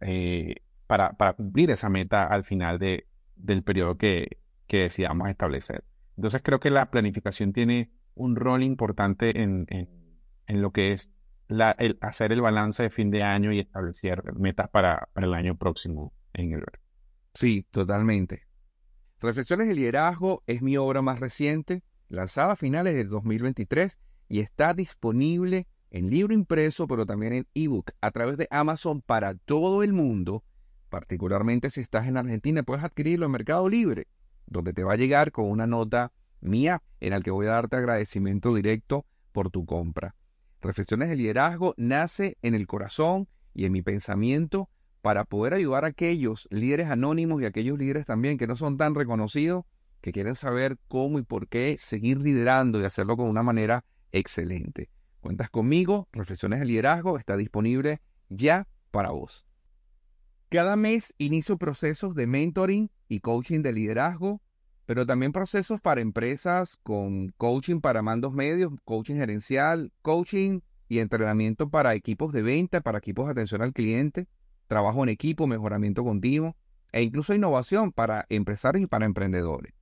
eh, 0.00 0.56
para, 0.86 1.12
cumplir 1.34 1.70
esa 1.70 1.88
meta 1.88 2.26
al 2.26 2.44
final 2.44 2.78
de, 2.78 3.06
del 3.36 3.62
periodo 3.62 3.96
que, 3.96 4.38
que 4.66 4.82
decidamos 4.82 5.28
establecer. 5.28 5.84
Entonces 6.16 6.42
creo 6.42 6.60
que 6.60 6.70
la 6.70 6.90
planificación 6.90 7.52
tiene 7.52 7.90
un 8.14 8.36
rol 8.36 8.62
importante 8.62 9.42
en, 9.42 9.66
en, 9.68 10.62
lo 10.62 10.72
que 10.72 10.92
es 10.92 11.12
la, 11.48 11.72
el 11.72 11.98
hacer 12.00 12.32
el 12.32 12.40
balance 12.40 12.82
de 12.82 12.90
fin 12.90 13.10
de 13.10 13.22
año 13.22 13.52
y 13.52 13.60
establecer 13.60 14.22
metas 14.34 14.68
para, 14.70 15.08
para 15.12 15.26
el 15.26 15.34
año 15.34 15.56
próximo 15.56 16.12
en 16.32 16.52
el 16.52 16.64
Sí, 17.34 17.66
totalmente. 17.70 18.46
Reflexiones 19.20 19.68
de 19.68 19.74
liderazgo 19.74 20.42
es 20.46 20.62
mi 20.62 20.76
obra 20.76 21.02
más 21.02 21.20
reciente, 21.20 21.82
lanzada 22.08 22.52
a 22.52 22.56
finales 22.56 22.94
de 22.94 23.04
2023 23.04 23.98
y 24.28 24.40
está 24.40 24.74
disponible 24.74 25.66
en 25.90 26.10
libro 26.10 26.34
impreso, 26.34 26.86
pero 26.86 27.06
también 27.06 27.32
en 27.32 27.46
ebook 27.54 27.92
a 28.00 28.10
través 28.10 28.36
de 28.36 28.48
Amazon 28.50 29.00
para 29.00 29.34
todo 29.34 29.82
el 29.82 29.92
mundo. 29.92 30.44
Particularmente 30.88 31.70
si 31.70 31.80
estás 31.80 32.06
en 32.06 32.16
Argentina, 32.16 32.62
puedes 32.62 32.84
adquirirlo 32.84 33.26
en 33.26 33.32
Mercado 33.32 33.68
Libre 33.68 34.06
donde 34.46 34.72
te 34.72 34.84
va 34.84 34.94
a 34.94 34.96
llegar 34.96 35.32
con 35.32 35.46
una 35.50 35.66
nota 35.66 36.12
mía 36.40 36.82
en 37.00 37.10
la 37.10 37.20
que 37.20 37.30
voy 37.30 37.46
a 37.46 37.50
darte 37.50 37.76
agradecimiento 37.76 38.54
directo 38.54 39.04
por 39.32 39.50
tu 39.50 39.66
compra. 39.66 40.14
Reflexiones 40.62 41.08
de 41.08 41.16
liderazgo 41.16 41.74
nace 41.76 42.38
en 42.42 42.54
el 42.54 42.66
corazón 42.66 43.28
y 43.54 43.64
en 43.64 43.72
mi 43.72 43.82
pensamiento 43.82 44.70
para 45.06 45.24
poder 45.24 45.54
ayudar 45.54 45.84
a 45.84 45.88
aquellos 45.90 46.48
líderes 46.50 46.90
anónimos 46.90 47.40
y 47.40 47.44
aquellos 47.44 47.78
líderes 47.78 48.06
también 48.06 48.38
que 48.38 48.48
no 48.48 48.56
son 48.56 48.76
tan 48.76 48.96
reconocidos, 48.96 49.64
que 50.00 50.10
quieren 50.10 50.34
saber 50.34 50.78
cómo 50.88 51.20
y 51.20 51.22
por 51.22 51.46
qué 51.46 51.76
seguir 51.78 52.18
liderando 52.18 52.80
y 52.80 52.84
hacerlo 52.84 53.16
con 53.16 53.28
una 53.28 53.44
manera 53.44 53.84
excelente. 54.10 54.90
Cuentas 55.20 55.48
conmigo, 55.48 56.08
Reflexiones 56.10 56.58
de 56.58 56.66
Liderazgo 56.66 57.18
está 57.18 57.36
disponible 57.36 58.00
ya 58.30 58.66
para 58.90 59.12
vos. 59.12 59.46
Cada 60.48 60.74
mes 60.74 61.14
inicio 61.18 61.56
procesos 61.56 62.16
de 62.16 62.26
mentoring 62.26 62.90
y 63.06 63.20
coaching 63.20 63.62
de 63.62 63.74
liderazgo, 63.74 64.42
pero 64.86 65.06
también 65.06 65.30
procesos 65.30 65.80
para 65.80 66.00
empresas 66.00 66.80
con 66.82 67.28
coaching 67.36 67.80
para 67.80 68.02
mandos 68.02 68.32
medios, 68.32 68.72
coaching 68.84 69.14
gerencial, 69.14 69.92
coaching 70.02 70.62
y 70.88 70.98
entrenamiento 70.98 71.70
para 71.70 71.94
equipos 71.94 72.32
de 72.32 72.42
venta, 72.42 72.80
para 72.80 72.98
equipos 72.98 73.26
de 73.26 73.30
atención 73.30 73.62
al 73.62 73.72
cliente, 73.72 74.26
trabajo 74.66 75.02
en 75.02 75.08
equipo, 75.08 75.46
mejoramiento 75.46 76.04
continuo 76.04 76.56
e 76.92 77.02
incluso 77.02 77.34
innovación 77.34 77.92
para 77.92 78.26
empresarios 78.28 78.82
y 78.82 78.86
para 78.86 79.06
emprendedores. 79.06 79.74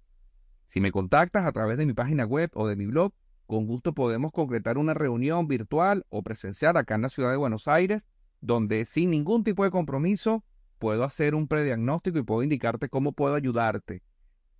Si 0.66 0.80
me 0.80 0.92
contactas 0.92 1.46
a 1.46 1.52
través 1.52 1.76
de 1.78 1.86
mi 1.86 1.92
página 1.92 2.24
web 2.24 2.50
o 2.54 2.66
de 2.66 2.76
mi 2.76 2.86
blog, 2.86 3.12
con 3.46 3.66
gusto 3.66 3.92
podemos 3.92 4.32
concretar 4.32 4.78
una 4.78 4.94
reunión 4.94 5.46
virtual 5.46 6.06
o 6.08 6.22
presencial 6.22 6.76
acá 6.76 6.94
en 6.94 7.02
la 7.02 7.10
ciudad 7.10 7.30
de 7.30 7.36
Buenos 7.36 7.68
Aires, 7.68 8.06
donde 8.40 8.84
sin 8.84 9.10
ningún 9.10 9.44
tipo 9.44 9.64
de 9.64 9.70
compromiso 9.70 10.44
puedo 10.78 11.04
hacer 11.04 11.34
un 11.34 11.46
prediagnóstico 11.46 12.18
y 12.18 12.22
puedo 12.22 12.42
indicarte 12.42 12.88
cómo 12.88 13.12
puedo 13.12 13.34
ayudarte 13.34 14.02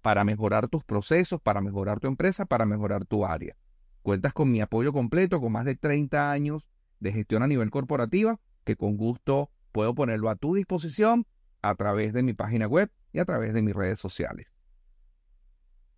para 0.03 0.25
mejorar 0.25 0.69
tus 0.69 0.85
procesos, 0.85 1.41
para 1.41 1.63
mejorar 1.63 1.99
tu 1.99 2.09
empresa, 2.09 2.45
para 2.45 2.67
mejorar 2.67 3.07
tu 3.07 3.25
área. 3.25 3.57
Cuentas 4.03 4.35
con 4.35 4.53
mi 4.53 4.61
apoyo 4.61 4.93
completo, 4.93 5.41
con 5.41 5.53
más 5.53 5.65
de 5.65 5.77
30 5.77 6.31
años 6.31 6.69
de 7.01 7.13
gestión 7.13 7.43
a 7.43 7.47
nivel 7.47 7.71
corporativa, 7.71 8.39
que 8.65 8.77
con 8.77 8.99
gusto 8.99 9.51
puedo 9.75 9.93
ponerlo 9.93 10.31
a 10.31 10.37
tu 10.37 10.55
disposición 10.55 11.27
a 11.61 11.75
través 11.75 12.13
de 12.13 12.23
mi 12.23 12.33
página 12.33 12.69
web 12.69 12.93
y 13.13 13.19
a 13.19 13.25
través 13.25 13.53
de 13.53 13.61
mis 13.61 13.75
redes 13.75 13.99
sociales. 13.99 14.47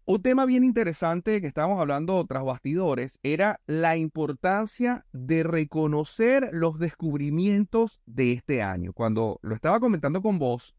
Un 0.07 0.23
tema 0.23 0.47
bien 0.47 0.65
interesante 0.65 1.43
que 1.43 1.47
estábamos 1.47 1.79
hablando 1.79 2.25
tras 2.27 2.43
bastidores 2.43 3.19
era 3.23 3.61
la 3.67 3.99
importancia 3.99 5.05
de 5.13 5.43
reconocer 5.43 6.49
los 6.53 6.79
descubrimientos 6.79 8.01
de 8.07 8.33
este 8.33 8.63
año. 8.63 8.95
Cuando 8.95 9.41
lo 9.43 9.55
estaba 9.55 9.79
comentando 9.79 10.23
con 10.23 10.39
vos, 10.39 10.75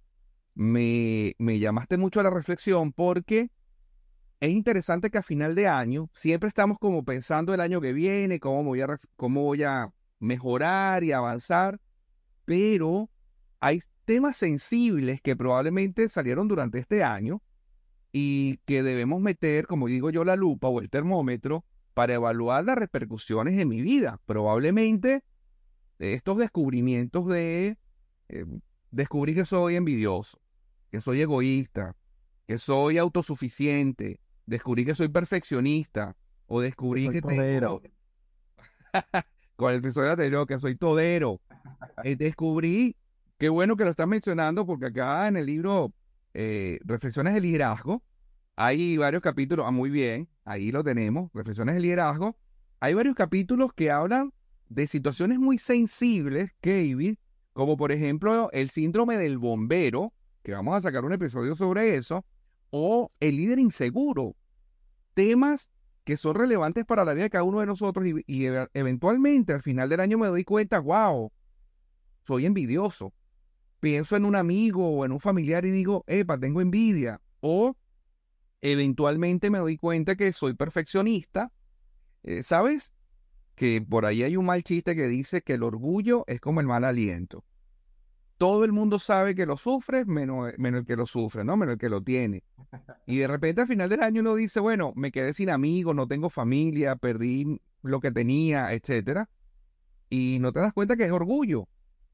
me, 0.56 1.36
me 1.38 1.60
llamaste 1.60 1.98
mucho 1.98 2.20
a 2.20 2.24
la 2.24 2.32
reflexión 2.32 2.94
porque 2.94 3.52
es 4.40 4.50
interesante 4.50 5.12
que 5.12 5.20
a 5.20 5.24
final 5.24 5.54
de 5.54 5.68
año 5.68 6.10
siempre 6.14 6.48
estamos 6.48 6.80
como 6.80 7.06
pensando 7.06 7.54
el 7.54 7.62
año 7.62 7.80
que 7.80 7.94
viene, 7.94 8.40
cómo 8.40 8.64
voy 8.64 8.82
a, 8.82 8.88
cómo 9.18 9.44
voy 9.44 9.62
a 9.62 9.92
mejorar 10.20 11.04
y 11.04 11.12
avanzar, 11.12 11.80
pero 12.48 13.10
hay 13.60 13.82
temas 14.06 14.38
sensibles 14.38 15.20
que 15.20 15.36
probablemente 15.36 16.08
salieron 16.08 16.48
durante 16.48 16.80
este 16.80 17.04
año 17.04 17.42
y 18.14 18.56
que 18.64 18.84
debemos 18.84 19.20
meter, 19.20 19.68
como 19.68 19.88
digo 19.88 20.12
yo, 20.12 20.24
la 20.24 20.38
lupa 20.38 20.70
o 20.70 20.80
el 20.80 20.90
termómetro 20.90 21.66
para 21.94 22.14
evaluar 22.14 22.64
las 22.64 22.78
repercusiones 22.78 23.60
en 23.60 23.68
mi 23.68 23.82
vida. 23.82 24.22
Probablemente 24.26 25.26
estos 26.00 26.38
descubrimientos 26.38 27.28
de 27.28 27.78
eh, 28.30 28.46
descubrir 28.92 29.36
que 29.36 29.44
soy 29.44 29.76
envidioso, 29.76 30.40
que 30.90 31.02
soy 31.02 31.20
egoísta, 31.20 31.98
que 32.46 32.60
soy 32.60 32.98
autosuficiente, 32.98 34.22
descubrí 34.46 34.86
que 34.86 34.96
soy 34.96 35.10
perfeccionista 35.10 36.16
o 36.46 36.62
descubrí 36.62 37.10
que, 37.10 37.22
tengo... 37.22 37.82
con 39.58 39.74
el 39.74 39.80
episodio 39.80 40.12
anterior 40.12 40.48
que 40.48 40.60
soy 40.60 40.76
todero. 40.76 41.42
Eh, 42.04 42.16
descubrí, 42.16 42.96
qué 43.38 43.50
bueno 43.50 43.76
que 43.76 43.84
lo 43.84 43.90
estás 43.90 44.08
mencionando 44.08 44.66
porque 44.66 44.88
acá 44.88 45.28
en 45.28 45.38
el 45.38 45.46
libro 45.46 45.94
eh, 46.34 46.80
Reflexiones 46.84 47.34
de 47.34 47.42
Liderazgo, 47.42 48.04
hay 48.56 48.98
varios 48.98 49.22
capítulos, 49.22 49.66
ah, 49.68 49.72
muy 49.72 49.90
bien, 49.90 50.30
ahí 50.46 50.72
lo 50.72 50.84
tenemos, 50.84 51.32
Reflexiones 51.34 51.76
de 51.76 51.82
Liderazgo. 51.82 52.38
Hay 52.80 52.94
varios 52.94 53.16
capítulos 53.16 53.74
que 53.74 53.92
hablan 53.92 54.34
de 54.70 54.88
situaciones 54.88 55.40
muy 55.40 55.58
sensibles, 55.58 56.52
David, 56.62 57.16
como 57.54 57.78
por 57.78 57.92
ejemplo 57.92 58.50
el 58.52 58.70
síndrome 58.70 59.18
del 59.18 59.38
bombero, 59.38 60.14
que 60.44 60.54
vamos 60.54 60.76
a 60.76 60.82
sacar 60.82 61.06
un 61.06 61.14
episodio 61.14 61.56
sobre 61.56 61.96
eso, 61.96 62.26
o 62.70 63.12
el 63.20 63.38
líder 63.38 63.60
inseguro. 63.60 64.36
Temas 65.14 65.72
que 66.04 66.18
son 66.18 66.36
relevantes 66.36 66.86
para 66.86 67.04
la 67.04 67.14
vida 67.14 67.24
de 67.24 67.30
cada 67.30 67.44
uno 67.44 67.60
de 67.60 67.66
nosotros 67.66 68.06
y, 68.06 68.24
y 68.28 68.46
eventualmente 68.74 69.54
al 69.54 69.62
final 69.62 69.90
del 69.90 70.00
año 70.00 70.18
me 70.18 70.28
doy 70.28 70.44
cuenta, 70.44 70.80
wow, 70.80 71.32
soy 72.28 72.46
envidioso, 72.46 73.14
pienso 73.80 74.18
en 74.18 74.26
un 74.26 74.36
amigo 74.36 74.90
o 74.90 75.06
en 75.06 75.14
un 75.14 75.20
familiar 75.20 75.64
y 75.66 75.72
digo, 75.72 76.04
epa, 76.08 76.38
tengo 76.38 76.60
envidia. 76.60 77.22
O 77.40 77.78
eventualmente 78.60 79.50
me 79.50 79.60
doy 79.60 79.78
cuenta 79.78 80.16
que 80.16 80.34
soy 80.34 80.54
perfeccionista. 80.54 81.52
Eh, 82.24 82.44
¿Sabes? 82.44 82.94
Que 83.56 83.82
por 83.82 84.06
ahí 84.06 84.24
hay 84.24 84.36
un 84.36 84.46
mal 84.46 84.64
chiste 84.64 84.96
que 84.96 85.08
dice 85.08 85.42
que 85.42 85.54
el 85.54 85.64
orgullo 85.64 86.26
es 86.28 86.42
como 86.42 86.60
el 86.60 86.68
mal 86.68 86.84
aliento. 86.84 87.46
Todo 88.38 88.66
el 88.66 88.74
mundo 88.74 89.00
sabe 89.00 89.34
que 89.34 89.46
lo 89.46 89.58
sufre, 89.58 90.06
menos, 90.06 90.52
menos 90.58 90.82
el 90.82 90.86
que 90.86 90.96
lo 90.96 91.08
sufre, 91.08 91.44
¿no? 91.44 91.56
Menos 91.58 91.74
el 91.74 91.80
que 91.80 91.90
lo 91.90 92.04
tiene. 92.04 92.44
Y 93.08 93.18
de 93.18 93.28
repente 93.28 93.62
al 93.62 93.68
final 93.68 93.90
del 93.90 94.04
año 94.04 94.22
uno 94.22 94.36
dice, 94.36 94.60
bueno, 94.60 94.92
me 94.96 95.12
quedé 95.12 95.34
sin 95.34 95.50
amigos, 95.50 95.96
no 95.96 96.08
tengo 96.08 96.30
familia, 96.30 96.98
perdí 96.98 97.60
lo 97.82 98.00
que 98.00 98.12
tenía, 98.12 98.74
etcétera. 98.74 99.30
Y 100.10 100.38
no 100.40 100.52
te 100.52 100.60
das 100.60 100.74
cuenta 100.74 100.98
que 100.98 101.06
es 101.06 101.12
orgullo. 101.12 101.68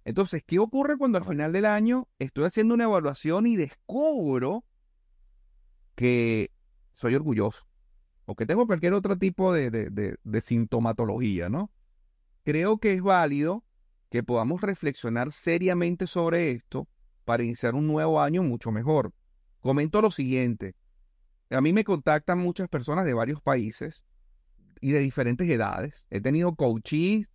Entonces, 0.06 0.44
¿qué 0.46 0.60
ocurre 0.60 0.98
cuando 0.98 1.18
al 1.18 1.24
final 1.24 1.54
del 1.54 1.66
año 1.66 2.10
estoy 2.20 2.46
haciendo 2.46 2.74
una 2.74 2.84
evaluación 2.84 3.48
y 3.48 3.56
descubro 3.56 4.66
que 5.96 6.52
soy 6.92 7.16
orgulloso 7.16 7.66
o 8.26 8.36
que 8.36 8.46
tengo 8.46 8.68
cualquier 8.68 8.94
otro 8.94 9.18
tipo 9.18 9.54
de, 9.54 9.70
de, 9.70 10.42
sintomatología, 10.42 11.50
¿no? 11.50 11.72
Creo 12.44 12.78
que 12.78 12.94
es 12.94 13.02
válido 13.02 13.63
que 14.10 14.24
podamos 14.24 14.62
reflexionar 14.62 15.32
seriamente 15.32 16.08
sobre 16.08 16.52
esto 16.52 16.88
para 17.26 17.44
iniciar 17.44 17.74
un 17.76 17.88
nuevo 17.88 18.22
año 18.22 18.44
mucho 18.44 18.72
mejor. 18.72 19.13
Comento 19.62 20.02
lo 20.02 20.12
siguiente. 20.12 20.76
A 21.50 21.62
mí 21.62 21.72
me 21.72 21.84
contactan 21.84 22.39
muchas 22.39 22.68
personas 22.68 23.06
de 23.06 23.13
varios 23.13 23.42
países 23.42 24.04
y 24.82 24.92
de 24.92 25.00
diferentes 25.00 25.50
edades. 25.50 26.06
He 26.10 26.20
tenido 26.20 26.56
coaches 26.56 27.28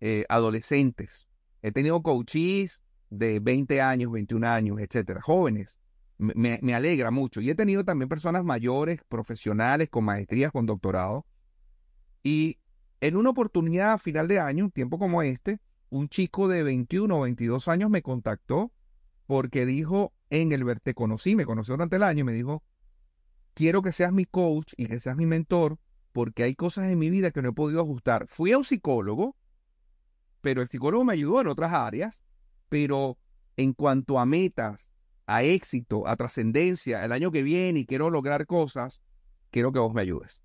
eh, 0.00 0.24
adolescentes 0.28 1.29
He 1.62 1.72
tenido 1.72 2.02
coaches 2.02 2.82
de 3.10 3.40
20 3.40 3.80
años, 3.80 4.12
21 4.12 4.46
años, 4.46 4.78
etcétera, 4.80 5.20
jóvenes. 5.20 5.78
Me, 6.18 6.74
alegra 6.74 7.10
mucho. 7.10 7.40
Y 7.40 7.50
he 7.50 7.54
tenido 7.54 7.84
también 7.84 8.08
personas 8.08 8.44
mayores, 8.44 9.00
profesionales, 9.08 9.88
con 9.88 10.04
maestrías, 10.04 10.52
con 10.52 10.66
doctorado. 10.66 11.26
Y 12.22 12.58
en 13.00 13.16
una 13.16 13.30
oportunidad 13.30 13.92
a 13.92 13.98
final 13.98 14.28
de 14.28 14.38
año, 14.38 14.64
un 14.64 14.70
tiempo 14.70 14.98
como 14.98 15.22
este, 15.22 15.60
un 15.88 16.08
chico 16.08 16.46
de 16.48 16.62
21 16.62 17.16
o 17.16 17.22
22 17.22 17.68
años 17.68 17.90
me 17.90 18.02
contactó 18.02 18.70
porque 19.26 19.64
dijo, 19.64 20.12
en 20.28 20.52
el 20.52 20.64
te 20.82 20.94
conocí, 20.94 21.36
me 21.36 21.46
conoció 21.46 21.74
durante 21.74 21.96
el 21.96 22.02
año 22.02 22.20
y 22.20 22.24
me 22.24 22.32
dijo, 22.32 22.62
quiero 23.54 23.82
que 23.82 23.92
seas 23.92 24.12
mi 24.12 24.26
coach 24.26 24.72
y 24.76 24.86
que 24.86 25.00
seas 25.00 25.16
mi 25.16 25.26
mentor 25.26 25.78
porque 26.12 26.42
hay 26.42 26.54
cosas 26.54 26.90
en 26.90 26.98
mi 26.98 27.10
vida 27.10 27.30
que 27.30 27.40
no 27.40 27.50
he 27.50 27.52
podido 27.52 27.80
ajustar. 27.80 28.26
Fui 28.26 28.52
a 28.52 28.58
un 28.58 28.64
psicólogo 28.64 29.36
pero 30.40 30.62
el 30.62 30.68
psicólogo 30.68 31.04
me 31.04 31.12
ayudó 31.12 31.40
en 31.40 31.48
otras 31.48 31.72
áreas, 31.72 32.24
pero 32.68 33.18
en 33.56 33.72
cuanto 33.72 34.18
a 34.18 34.26
metas, 34.26 34.92
a 35.26 35.42
éxito, 35.42 36.06
a 36.08 36.16
trascendencia, 36.16 37.04
el 37.04 37.12
año 37.12 37.30
que 37.30 37.42
viene 37.42 37.80
y 37.80 37.86
quiero 37.86 38.10
lograr 38.10 38.46
cosas, 38.46 39.00
quiero 39.50 39.72
que 39.72 39.78
vos 39.78 39.94
me 39.94 40.02
ayudes. 40.02 40.42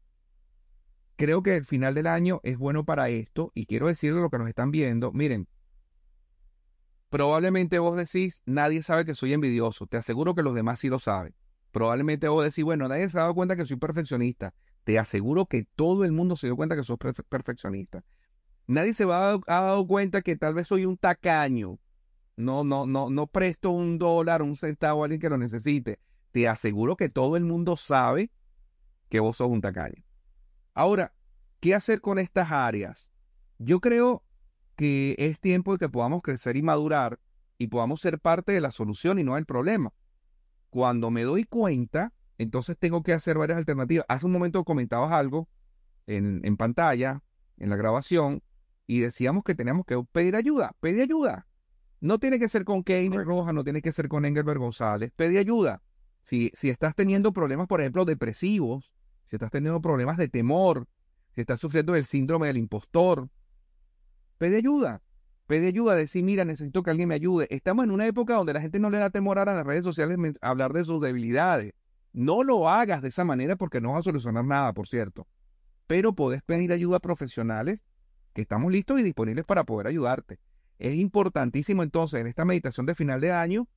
Creo 1.15 1.43
que 1.43 1.55
el 1.55 1.65
final 1.65 1.93
del 1.93 2.07
año 2.07 2.41
es 2.43 2.57
bueno 2.57 2.83
para 2.83 3.09
esto 3.09 3.51
y 3.55 3.65
quiero 3.65 3.87
decirle 3.87 4.19
a 4.19 4.23
los 4.23 4.31
que 4.31 4.37
nos 4.37 4.49
están 4.49 4.71
viendo, 4.71 5.11
miren, 5.13 5.47
probablemente 7.09 7.79
vos 7.79 7.95
decís, 7.95 8.41
nadie 8.45 8.83
sabe 8.83 9.05
que 9.05 9.15
soy 9.15 9.31
envidioso, 9.31 9.87
te 9.87 9.97
aseguro 9.97 10.35
que 10.35 10.43
los 10.43 10.53
demás 10.53 10.79
sí 10.79 10.89
lo 10.89 10.99
saben. 10.99 11.33
Probablemente 11.71 12.27
vos 12.27 12.43
decís, 12.43 12.63
bueno, 12.63 12.87
nadie 12.87 13.09
se 13.09 13.17
ha 13.17 13.21
dado 13.21 13.35
cuenta 13.35 13.55
que 13.55 13.65
soy 13.65 13.75
perfeccionista. 13.77 14.53
Te 14.85 14.97
aseguro 14.97 15.45
que 15.45 15.65
todo 15.75 16.05
el 16.05 16.13
mundo 16.13 16.37
se 16.37 16.47
dio 16.47 16.55
cuenta 16.55 16.75
que 16.75 16.83
sos 16.83 16.97
perfeccionista. 16.97 18.03
Nadie 18.67 18.93
se 18.93 19.05
va 19.05 19.31
a, 19.31 19.39
ha 19.47 19.61
dado 19.61 19.85
cuenta 19.87 20.21
que 20.21 20.35
tal 20.35 20.53
vez 20.53 20.67
soy 20.67 20.85
un 20.85 20.97
tacaño. 20.97 21.79
No, 22.35 22.63
no, 22.63 22.85
no, 22.85 23.09
no 23.09 23.27
presto 23.27 23.71
un 23.71 23.97
dólar, 23.97 24.41
un 24.41 24.55
centavo 24.55 25.01
a 25.01 25.05
alguien 25.05 25.21
que 25.21 25.29
lo 25.29 25.37
necesite. 25.37 25.99
Te 26.31 26.47
aseguro 26.47 26.97
que 26.97 27.09
todo 27.09 27.37
el 27.37 27.45
mundo 27.45 27.77
sabe 27.77 28.31
que 29.09 29.19
vos 29.19 29.37
sos 29.37 29.49
un 29.49 29.61
tacaño. 29.61 30.03
Ahora, 30.73 31.13
¿qué 31.59 31.75
hacer 31.75 32.01
con 32.01 32.19
estas 32.19 32.51
áreas? 32.51 33.11
Yo 33.57 33.79
creo 33.79 34.23
que 34.75 35.15
es 35.17 35.39
tiempo 35.39 35.71
de 35.71 35.77
que 35.77 35.89
podamos 35.89 36.21
crecer 36.21 36.57
y 36.57 36.61
madurar 36.61 37.19
y 37.57 37.67
podamos 37.67 38.01
ser 38.01 38.19
parte 38.19 38.51
de 38.51 38.59
la 38.59 38.71
solución 38.71 39.19
y 39.19 39.23
no 39.23 39.37
el 39.37 39.45
problema. 39.45 39.93
Cuando 40.69 41.09
me 41.11 41.23
doy 41.23 41.45
cuenta, 41.45 42.11
entonces 42.37 42.75
tengo 42.77 43.01
que 43.01 43.13
hacer 43.13 43.37
varias 43.37 43.57
alternativas. 43.57 44.05
Hace 44.09 44.25
un 44.25 44.33
momento 44.33 44.65
comentabas 44.65 45.13
algo 45.13 45.47
en 46.07 46.57
pantalla, 46.57 47.23
en 47.57 47.69
la 47.69 47.77
grabación, 47.77 48.43
y 48.87 48.99
decíamos 48.99 49.43
que 49.43 49.55
teníamos 49.55 49.85
que 49.85 50.01
pedir 50.11 50.35
ayuda. 50.35 50.75
Pide 50.79 51.01
ayuda. 51.01 51.47
No 52.01 52.19
tiene 52.19 52.39
que 52.39 52.49
ser 52.49 52.65
con 52.65 52.83
Keynes 52.83 53.25
Roja, 53.25 53.53
no 53.53 53.63
tiene 53.63 53.81
que 53.81 53.91
ser 53.91 54.07
con 54.07 54.25
Engelbert 54.25 54.59
González. 54.59 55.11
Pide 55.15 55.39
ayuda. 55.39 55.81
Si, 56.21 56.51
si 56.53 56.69
estás 56.69 56.95
teniendo 56.95 57.33
problemas, 57.33 57.67
por 57.67 57.81
ejemplo, 57.81 58.05
depresivos, 58.05 58.93
si 59.25 59.35
estás 59.35 59.51
teniendo 59.51 59.81
problemas 59.81 60.17
de 60.17 60.27
temor, 60.27 60.87
si 61.31 61.41
estás 61.41 61.59
sufriendo 61.59 61.95
el 61.95 62.05
síndrome 62.05 62.47
del 62.47 62.57
impostor, 62.57 63.29
pide 64.37 64.57
ayuda. 64.57 65.01
pedir 65.47 65.67
ayuda, 65.67 65.95
decir, 65.95 66.23
mira, 66.23 66.45
necesito 66.45 66.83
que 66.83 66.91
alguien 66.91 67.09
me 67.09 67.15
ayude. 67.15 67.47
Estamos 67.49 67.85
en 67.85 67.91
una 67.91 68.05
época 68.05 68.35
donde 68.35 68.53
la 68.53 68.61
gente 68.61 68.79
no 68.79 68.89
le 68.89 68.99
da 68.99 69.09
temor 69.09 69.39
a 69.39 69.45
las 69.45 69.65
redes 69.65 69.83
sociales 69.83 70.17
hablar 70.41 70.73
de 70.73 70.85
sus 70.85 71.01
debilidades. 71.01 71.73
No 72.13 72.43
lo 72.43 72.69
hagas 72.69 73.01
de 73.01 73.09
esa 73.09 73.25
manera 73.25 73.55
porque 73.55 73.81
no 73.81 73.91
va 73.91 73.99
a 73.99 74.03
solucionar 74.03 74.45
nada, 74.45 74.73
por 74.73 74.87
cierto. 74.87 75.27
Pero 75.87 76.13
podés 76.13 76.41
pedir 76.41 76.71
ayuda 76.71 76.97
a 76.97 77.01
profesionales 77.01 77.81
que 78.35 78.41
estamos 78.41 78.71
listos 78.71 78.99
y 78.99 79.03
disponibles 79.03 79.45
para 79.45 79.63
poder 79.63 79.87
ayudarte. 79.87 80.39
Es 80.77 80.95
importantísimo 80.95 81.83
entonces 81.83 82.19
en 82.19 82.27
esta 82.27 82.43
meditación 82.43 82.85
de 82.85 82.93
final 82.93 83.21
de 83.21 83.31
año 83.31 83.67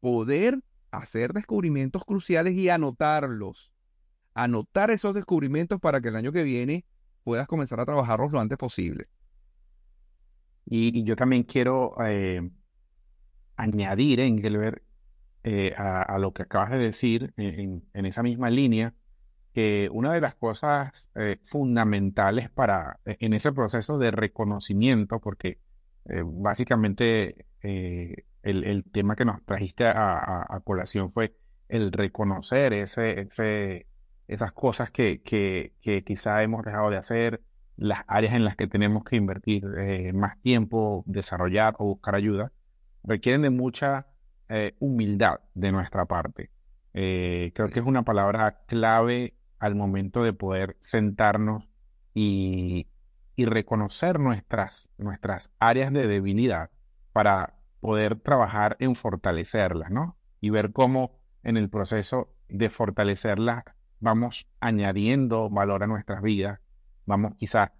poder 0.00 0.60
hacer 0.92 1.32
descubrimientos 1.32 2.04
cruciales 2.04 2.54
y 2.54 2.68
anotarlos. 2.68 3.72
Anotar 4.32 4.92
esos 4.92 5.12
descubrimientos 5.12 5.80
para 5.80 6.00
que 6.00 6.08
el 6.08 6.16
año 6.16 6.30
que 6.30 6.44
viene 6.44 6.84
puedas 7.24 7.48
comenzar 7.48 7.80
a 7.80 7.84
trabajarlos 7.84 8.30
lo 8.30 8.40
antes 8.40 8.56
posible. 8.56 9.08
Y, 10.64 11.02
yo 11.02 11.16
también 11.16 11.42
quiero 11.42 11.96
eh, 12.04 12.48
añadir, 13.56 14.20
Engelbert, 14.20 14.82
eh, 15.42 15.74
a, 15.76 16.16
lo 16.18 16.32
que 16.32 16.42
acabas 16.42 16.70
de 16.70 16.78
decir 16.78 17.32
en, 17.36 17.82
esa 17.92 18.22
misma 18.22 18.50
línea, 18.50 18.94
que 19.56 19.88
una 19.90 20.12
de 20.12 20.20
las 20.20 20.34
cosas 20.34 21.10
eh, 21.14 21.38
fundamentales 21.42 22.50
para 22.50 23.00
e, 23.06 23.16
en 23.20 23.32
ese 23.32 23.52
proceso 23.52 23.96
de 23.96 24.10
reconocimiento, 24.10 25.18
porque 25.18 25.58
básicamente 26.24 27.46
el, 27.62 28.84
tema 28.92 29.16
que 29.16 29.24
nos 29.24 29.42
trajiste 29.44 29.86
a, 29.88 30.60
colación 30.62 31.10
fue 31.10 31.36
el 31.68 31.90
reconocer 31.90 32.74
ese, 32.74 33.26
esas 34.28 34.52
cosas 34.52 34.90
que, 34.90 35.22
que, 35.22 35.72
que 35.80 36.04
quizá 36.04 36.42
hemos 36.44 36.64
dejado 36.64 36.90
de 36.90 36.98
hacer, 36.98 37.42
las 37.76 38.00
áreas 38.06 38.34
en 38.34 38.44
las 38.44 38.56
que 38.56 38.66
tenemos 38.66 39.04
que 39.04 39.16
invertir 39.16 39.64
eh, 39.78 40.12
más 40.12 40.40
tiempo, 40.40 41.04
desarrollar 41.06 41.74
o 41.78 41.86
buscar 41.86 42.14
ayuda, 42.14 42.52
requieren 43.04 43.42
de 43.42 43.50
mucha 43.50 44.06
eh, 44.48 44.74
humildad 44.78 45.40
de 45.54 45.72
nuestra 45.72 46.06
parte. 46.06 46.50
Eh, 46.94 47.52
creo 47.54 47.68
que 47.70 47.80
es 47.80 47.86
una 47.86 48.04
palabra 48.04 48.62
clave 48.66 49.34
al 49.58 49.74
momento 49.74 50.22
de 50.22 50.32
poder 50.32 50.76
sentarnos 50.80 51.68
y, 52.14 52.88
y 53.34 53.44
reconocer 53.44 54.20
nuestras, 54.20 54.90
nuestras 54.98 55.52
áreas 55.58 55.92
de 55.92 56.06
debilidad 56.06 56.70
para 57.12 57.54
poder 57.80 58.20
trabajar 58.20 58.76
en 58.80 58.94
fortalecerlas, 58.94 59.90
¿no? 59.90 60.16
Y 60.40 60.50
ver 60.50 60.72
cómo 60.72 61.18
en 61.42 61.56
el 61.56 61.70
proceso 61.70 62.34
de 62.48 62.70
fortalecerlas 62.70 63.64
vamos 64.00 64.48
añadiendo 64.60 65.48
valor 65.50 65.82
a 65.82 65.86
nuestras 65.86 66.22
vidas 66.22 66.60
vamos 67.06 67.34
quizás 67.36 67.70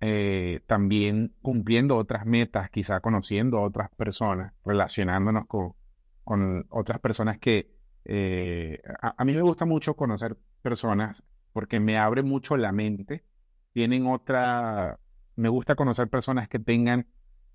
eh, 0.00 0.60
también 0.66 1.34
cumpliendo 1.42 1.96
otras 1.96 2.26
metas, 2.26 2.70
quizás 2.70 3.00
conociendo 3.00 3.58
a 3.58 3.62
otras 3.62 3.90
personas, 3.96 4.52
relacionándonos 4.64 5.46
con, 5.46 5.74
con 6.22 6.66
otras 6.68 7.00
personas 7.00 7.38
que 7.38 7.73
eh, 8.04 8.80
a, 9.00 9.24
mí 9.24 9.32
me 9.32 9.42
gusta 9.42 9.64
mucho 9.64 9.94
conocer 9.94 10.36
personas 10.62 11.24
porque 11.52 11.80
me 11.80 11.98
abre 11.98 12.22
mucho 12.22 12.56
la 12.56 12.72
mente. 12.72 13.24
Tienen 13.72 14.06
otra, 14.06 14.98
me 15.36 15.48
gusta 15.48 15.74
conocer 15.74 16.08
personas 16.08 16.48
que 16.48 16.58
tengan 16.58 17.06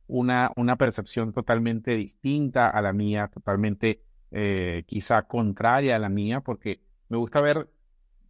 una, 0.07 0.51
una 0.55 0.77
percepción 0.77 1.33
totalmente 1.33 1.95
distinta 1.95 2.69
a 2.69 2.81
la 2.81 2.93
mía, 2.93 3.27
totalmente 3.27 4.03
eh, 4.31 4.83
quizá 4.87 5.27
contraria 5.27 5.95
a 5.95 5.99
la 5.99 6.09
mía, 6.09 6.41
porque 6.41 6.81
me 7.09 7.17
gusta 7.17 7.41
ver 7.41 7.69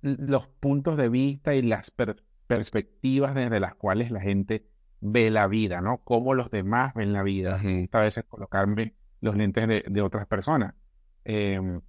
los 0.01 0.47
puntos 0.47 0.97
de 0.97 1.09
vista 1.09 1.55
y 1.55 1.61
las 1.61 1.91
perspectivas 1.91 2.29
perspectivas 2.49 3.35
desde 3.35 3.59
las 3.59 3.75
cuales 3.75 4.09
la 4.09 4.21
gente 4.21 4.65
ve 5.01 5.29
la 5.29 5.45
vida, 5.45 5.81
¿no? 5.81 5.99
Cómo 6.03 6.33
los 6.33 6.49
demás 6.49 6.95
ven 6.95 7.13
la 7.13 7.21
vida. 7.21 7.61
A 7.91 7.99
veces 7.99 8.23
colocarme 8.27 8.95
los 9.21 9.37
lentes 9.37 9.67
de, 9.67 10.01
otras 10.01 10.25
personas. 10.25 10.73
Em, 11.25 11.79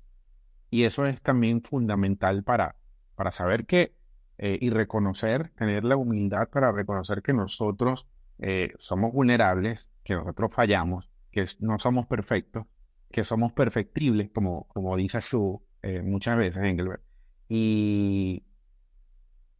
y 0.71 0.85
eso 0.85 1.05
es 1.05 1.21
también 1.21 1.63
fundamental 1.63 2.45
para, 2.45 2.77
para 3.15 3.33
saber 3.33 3.67
que 3.67 3.95
eh, 4.39 4.59
y 4.61 4.71
reconocer, 4.71 5.51
tener 5.51 5.85
la 5.85 5.97
humildad 5.97 6.49
para 6.49 6.73
reconocer 6.73 7.23
que 7.23 7.33
nosotros 7.33 8.07
eh, 8.39 8.73
somos 8.79 9.13
vulnerables, 9.13 9.91
que 10.03 10.15
nosotros 10.15 10.55
fallamos, 10.55 11.11
que 11.31 11.45
no 11.61 11.79
somos 11.79 12.07
perfectos, 12.07 12.67
que 13.11 13.25
somos 13.25 13.53
perfectibles, 13.53 14.31
como, 14.33 14.67
como 14.69 14.97
dice 14.97 15.21
su 15.21 15.63
eh, 15.83 16.03
muchas 16.03 16.39
veces 16.39 16.63
Engelbert. 16.63 17.03
Y, 17.49 18.45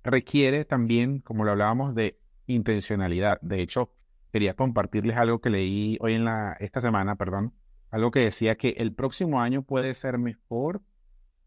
requiere 0.03 0.65
también, 0.65 1.21
como 1.21 1.45
lo 1.45 1.53
hablábamos, 1.53 1.95
de 1.95 2.19
intencionalidad. 2.47 3.41
De 3.43 3.61
hecho, 3.61 3.93
quería 4.33 4.55
compartirles 4.55 5.17
algo 5.17 5.41
que 5.41 5.51
leí 5.51 5.99
hoy 6.01 6.15
en 6.15 6.25
la, 6.25 6.57
esta 6.61 6.81
semana, 6.81 7.17
perdón, 7.17 7.55
algo 7.91 8.11
que 8.11 8.21
decía 8.21 8.57
que 8.57 8.71
el 8.79 8.95
próximo 8.95 9.41
año 9.41 9.63
puede 9.63 9.95
ser 9.95 10.19
mejor, 10.19 10.83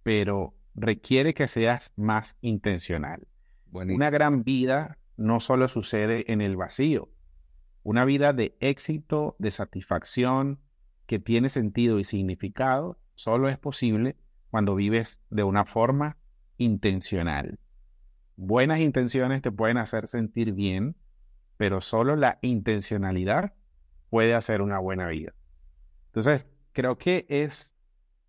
pero 0.04 0.56
requiere 0.76 1.34
que 1.34 1.48
seas 1.48 1.94
más 1.96 2.38
intencional. 2.42 3.28
Una 3.72 4.10
gran 4.10 4.44
vida 4.44 5.00
no 5.18 5.39
solo 5.39 5.68
sucede 5.68 6.32
en 6.32 6.42
el 6.42 6.56
vacío. 6.56 7.10
Una 7.82 8.06
vida 8.06 8.34
de 8.34 8.56
éxito, 8.60 9.36
de 9.39 9.52
satisfacción, 9.52 10.60
que 11.06 11.20
tiene 11.20 11.50
sentido 11.50 12.00
y 12.00 12.04
significado, 12.04 13.00
solo 13.16 13.50
es 13.50 13.58
posible 13.58 14.16
cuando 14.50 14.76
vives 14.76 15.22
de 15.30 15.44
una 15.44 15.66
forma 15.66 16.18
intencional 16.58 17.60
buenas 18.36 18.80
intenciones 18.80 19.42
te 19.42 19.52
pueden 19.52 19.78
hacer 19.78 20.08
sentir 20.08 20.54
bien, 20.54 20.96
pero 21.58 21.82
solo 21.82 22.16
la 22.16 22.39
intencionalidad 22.42 23.54
puede 24.10 24.34
hacer 24.34 24.62
una 24.62 24.80
buena 24.80 25.08
vida. 25.08 25.34
Entonces, 26.08 26.46
creo 26.72 26.98
que 26.98 27.26
es 27.30 27.76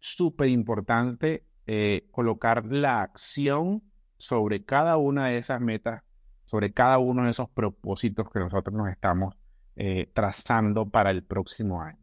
súper 0.00 0.48
importante 0.48 1.44
eh, 1.66 2.08
colocar 2.10 2.64
la 2.66 3.02
acción 3.02 3.82
sobre 4.18 4.64
cada 4.64 4.96
una 4.96 5.28
de 5.28 5.38
esas 5.38 5.60
metas, 5.60 6.02
sobre 6.44 6.72
cada 6.72 6.98
uno 6.98 7.24
de 7.24 7.30
esos 7.30 7.48
propósitos 7.48 8.30
que 8.30 8.38
nosotros 8.38 8.74
nos 8.74 8.88
estamos 8.90 9.36
eh, 9.76 10.10
trazando 10.14 10.88
para 10.88 11.10
el 11.10 11.24
próximo 11.24 11.82
año. 11.82 11.98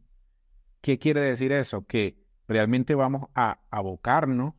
¿Qué 0.80 0.98
quiere 0.98 1.20
decir 1.20 1.52
eso? 1.52 1.86
Que 1.86 2.18
realmente 2.48 2.94
vamos 2.94 3.28
a 3.34 3.60
abocarnos 3.70 4.54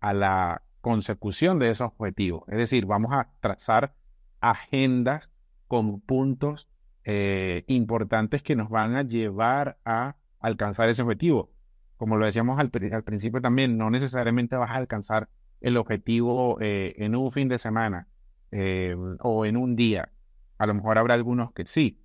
a 0.00 0.12
la 0.12 0.62
consecución 0.80 1.58
de 1.58 1.70
esos 1.70 1.92
objetivos. 1.96 2.42
Es 2.48 2.58
decir, 2.58 2.86
vamos 2.86 3.12
a 3.12 3.30
trazar 3.40 3.94
agendas 4.40 5.30
con 5.68 6.00
puntos 6.00 6.68
eh, 7.04 7.64
importantes 7.68 8.42
que 8.42 8.56
nos 8.56 8.68
van 8.68 8.96
a 8.96 9.02
llevar 9.02 9.78
a 9.84 10.16
alcanzar 10.40 10.88
ese 10.88 11.02
objetivo. 11.02 11.51
Como 12.02 12.16
lo 12.16 12.26
decíamos 12.26 12.58
al, 12.58 12.68
principio 12.68 13.40
también, 13.40 13.78
no 13.78 13.88
necesariamente 13.88 14.56
vas 14.56 14.72
a 14.72 14.74
alcanzar 14.74 15.28
el 15.60 15.76
objetivo 15.76 16.58
eh, 16.60 16.96
en 16.98 17.14
un 17.14 17.30
fin 17.30 17.48
de 17.48 17.58
semana 17.58 18.08
eh, 18.50 18.96
o 19.20 19.46
en 19.46 19.56
un 19.56 19.76
día. 19.76 20.10
A 20.58 20.66
lo 20.66 20.74
mejor 20.74 20.98
habrá 20.98 21.14
algunos 21.14 21.52
que 21.52 21.64
sí, 21.64 22.02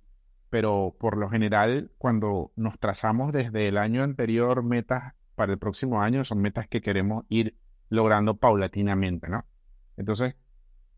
pero 0.50 0.94
por 1.00 1.16
lo 1.16 1.28
general, 1.28 1.90
cuando 1.98 2.52
nos 2.54 2.78
trazamos 2.78 3.32
desde 3.32 3.66
el 3.66 3.76
año 3.76 4.04
anterior 4.04 4.62
metas 4.62 5.14
para 5.34 5.50
el 5.50 5.58
próximo 5.58 6.00
año, 6.00 6.22
son 6.22 6.42
metas 6.42 6.68
que 6.68 6.80
queremos 6.80 7.24
ir 7.28 7.56
logrando 7.88 8.36
paulatinamente, 8.36 9.28
¿no? 9.28 9.46
Entonces, 9.96 10.36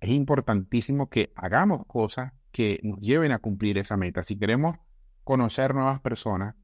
es 0.01 0.11
importantísimo 0.11 1.09
que 1.09 1.33
hagamos 1.37 1.87
cosas 1.87 2.35
que 2.53 2.81
nos 2.83 3.01
lleven 3.01 3.33
a 3.33 3.39
cumplir 3.39 3.79
esa 3.79 3.97
meta. 3.97 4.23
Si 4.23 4.39
queremos 4.39 4.77
conocer 5.25 5.75
nuevas 5.75 6.03
personas, 6.03 6.55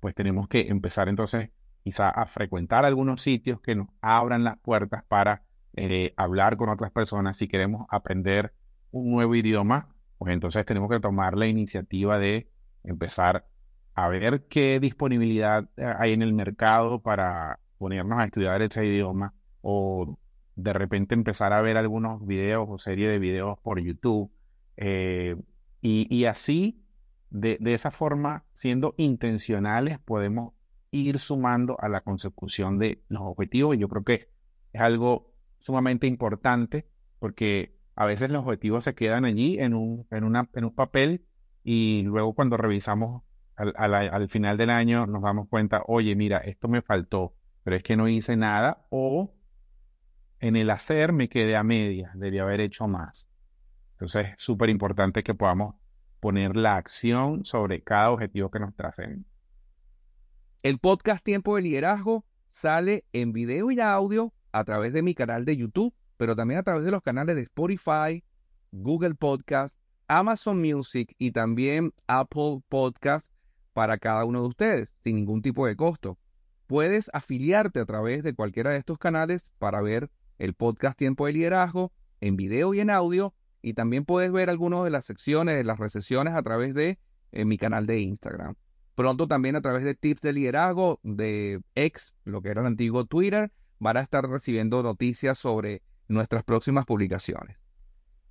pues 0.00 0.14
tenemos 0.14 0.48
que 0.48 0.68
empezar 0.68 1.08
entonces 1.08 1.50
quizá 1.82 2.08
a 2.08 2.26
frecuentar 2.26 2.84
algunos 2.84 3.22
sitios 3.22 3.60
que 3.60 3.74
nos 3.74 3.88
abran 4.00 4.44
las 4.44 4.58
puertas 4.58 5.04
para 5.04 5.42
eh, 5.76 6.14
hablar 6.16 6.56
con 6.56 6.68
otras 6.68 6.90
personas. 6.90 7.36
Si 7.36 7.48
queremos 7.48 7.86
aprender 7.90 8.52
un 8.90 9.10
nuevo 9.10 9.34
idioma, 9.34 9.94
pues 10.18 10.32
entonces 10.32 10.64
tenemos 10.64 10.90
que 10.90 11.00
tomar 11.00 11.36
la 11.36 11.46
iniciativa 11.46 12.18
de 12.18 12.50
empezar 12.82 13.46
a 13.94 14.08
ver 14.08 14.46
qué 14.48 14.80
disponibilidad 14.80 15.68
hay 15.98 16.12
en 16.12 16.22
el 16.22 16.32
mercado 16.32 17.00
para 17.00 17.60
ponernos 17.78 18.18
a 18.18 18.24
estudiar 18.24 18.62
ese 18.62 18.84
idioma 18.86 19.34
o 19.62 20.18
de 20.54 20.72
repente 20.72 21.14
empezar 21.14 21.52
a 21.52 21.60
ver 21.60 21.76
algunos 21.76 22.26
videos 22.26 22.66
o 22.68 22.78
serie 22.78 23.08
de 23.08 23.18
videos 23.18 23.58
por 23.60 23.80
YouTube. 23.80 24.30
Eh, 24.76 25.36
y, 25.82 26.24
así, 26.24 26.82
de, 27.30 27.58
esa 27.64 27.90
forma, 27.90 28.44
siendo 28.52 28.94
intencionales, 28.96 29.98
podemos 29.98 30.54
ir 30.90 31.18
sumando 31.18 31.76
a 31.80 31.88
la 31.88 32.00
consecución 32.00 32.78
de 32.78 33.02
los 33.08 33.22
objetivos. 33.22 33.76
Y 33.76 33.78
yo 33.78 33.88
creo 33.88 34.04
que 34.04 34.30
es 34.72 34.80
algo 34.80 35.32
sumamente 35.58 36.06
importante 36.06 36.88
porque 37.18 37.76
a 37.94 38.06
veces 38.06 38.30
los 38.30 38.42
objetivos 38.44 38.84
se 38.84 38.94
quedan 38.94 39.24
allí 39.24 39.58
en 39.58 39.74
un, 39.74 40.06
en 40.10 40.24
una, 40.24 40.48
en 40.54 40.64
un 40.64 40.74
papel 40.74 41.26
y 41.64 42.02
luego 42.02 42.34
cuando 42.34 42.56
revisamos 42.56 43.22
al, 43.56 43.94
al 43.94 44.28
final 44.28 44.58
del 44.58 44.70
año 44.70 45.06
nos 45.06 45.22
damos 45.22 45.48
cuenta, 45.48 45.82
oye, 45.86 46.14
mira, 46.14 46.38
esto 46.38 46.68
me 46.68 46.82
faltó 46.82 47.34
pero 47.66 47.78
es 47.78 47.82
que 47.82 47.96
no 47.96 48.06
hice 48.06 48.36
nada 48.36 48.86
o 48.90 49.34
en 50.38 50.54
el 50.54 50.70
hacer 50.70 51.12
me 51.12 51.28
quedé 51.28 51.56
a 51.56 51.64
medias, 51.64 52.12
debía 52.14 52.42
haber 52.44 52.60
hecho 52.60 52.86
más. 52.86 53.28
Entonces 53.94 54.28
es 54.28 54.34
súper 54.40 54.70
importante 54.70 55.24
que 55.24 55.34
podamos 55.34 55.74
poner 56.26 56.56
la 56.56 56.74
acción 56.74 57.44
sobre 57.44 57.84
cada 57.84 58.10
objetivo 58.10 58.50
que 58.50 58.58
nos 58.58 58.74
tracen. 58.74 59.24
El 60.64 60.80
podcast 60.80 61.24
Tiempo 61.24 61.54
de 61.54 61.62
Liderazgo 61.62 62.24
sale 62.50 63.04
en 63.12 63.32
video 63.32 63.70
y 63.70 63.78
audio 63.78 64.34
a 64.50 64.64
través 64.64 64.92
de 64.92 65.02
mi 65.02 65.14
canal 65.14 65.44
de 65.44 65.56
YouTube, 65.56 65.94
pero 66.16 66.34
también 66.34 66.58
a 66.58 66.64
través 66.64 66.84
de 66.84 66.90
los 66.90 67.00
canales 67.00 67.36
de 67.36 67.42
Spotify, 67.42 68.24
Google 68.72 69.14
Podcast, 69.14 69.78
Amazon 70.08 70.60
Music 70.60 71.14
y 71.16 71.30
también 71.30 71.92
Apple 72.08 72.58
Podcast 72.68 73.30
para 73.72 73.96
cada 73.96 74.24
uno 74.24 74.42
de 74.42 74.48
ustedes, 74.48 74.98
sin 75.04 75.14
ningún 75.14 75.42
tipo 75.42 75.64
de 75.64 75.76
costo. 75.76 76.18
Puedes 76.66 77.08
afiliarte 77.12 77.78
a 77.78 77.86
través 77.86 78.24
de 78.24 78.34
cualquiera 78.34 78.70
de 78.70 78.78
estos 78.78 78.98
canales 78.98 79.48
para 79.60 79.80
ver 79.80 80.10
el 80.38 80.54
podcast 80.54 80.98
Tiempo 80.98 81.26
de 81.26 81.34
Liderazgo 81.34 81.92
en 82.20 82.36
video 82.36 82.74
y 82.74 82.80
en 82.80 82.90
audio 82.90 83.32
y 83.62 83.74
también 83.74 84.04
puedes 84.04 84.32
ver 84.32 84.50
algunas 84.50 84.84
de 84.84 84.90
las 84.90 85.04
secciones 85.04 85.56
de 85.56 85.64
las 85.64 85.78
recesiones 85.78 86.34
a 86.34 86.42
través 86.42 86.74
de 86.74 86.98
eh, 87.32 87.44
mi 87.44 87.58
canal 87.58 87.86
de 87.86 88.00
Instagram. 88.00 88.54
Pronto 88.94 89.28
también 89.28 89.56
a 89.56 89.60
través 89.60 89.84
de 89.84 89.94
tips 89.94 90.22
de 90.22 90.32
liderazgo 90.32 91.00
de 91.02 91.60
X, 91.74 92.14
lo 92.24 92.40
que 92.40 92.48
era 92.48 92.62
el 92.62 92.66
antiguo 92.66 93.04
Twitter, 93.04 93.52
van 93.78 93.96
a 93.98 94.00
estar 94.00 94.26
recibiendo 94.28 94.82
noticias 94.82 95.38
sobre 95.38 95.82
nuestras 96.08 96.44
próximas 96.44 96.86
publicaciones. 96.86 97.58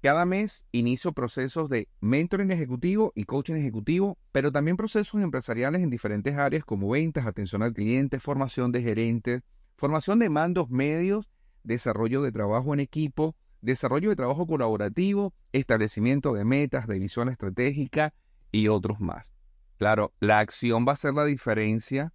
Cada 0.02 0.26
mes 0.26 0.66
inicio 0.72 1.14
procesos 1.14 1.68
de 1.68 1.88
mentoring 2.00 2.52
ejecutivo 2.52 3.12
y 3.16 3.24
coaching 3.24 3.56
ejecutivo, 3.56 4.18
pero 4.32 4.52
también 4.52 4.78
procesos 4.78 5.22
empresariales 5.22 5.82
en 5.82 5.90
diferentes 5.90 6.36
áreas 6.36 6.64
como 6.64 6.90
ventas, 6.90 7.26
atención 7.26 7.64
al 7.64 7.74
cliente, 7.74 8.20
formación 8.20 8.72
de 8.72 8.84
gerentes, 8.84 9.42
formación 9.78 10.20
de 10.20 10.30
mandos 10.30 10.70
medios, 10.70 11.32
desarrollo 11.64 12.22
de 12.22 12.32
trabajo 12.32 12.74
en 12.74 12.82
equipo, 12.82 13.36
desarrollo 13.65 14.10
de 14.10 14.15
trabajo 14.15 14.47
colaborativo, 14.47 15.34
establecimiento 15.51 16.34
de 16.34 16.45
metas, 16.45 16.88
de 16.88 16.99
visión 16.99 17.30
estratégica 17.30 18.13
y 18.51 18.67
otros 18.67 18.99
más. 18.99 19.34
Claro, 19.78 20.13
la 20.19 20.39
acción 20.39 20.86
va 20.88 20.93
a 20.93 20.97
ser 20.97 21.13
la 21.13 21.25
diferencia 21.25 22.13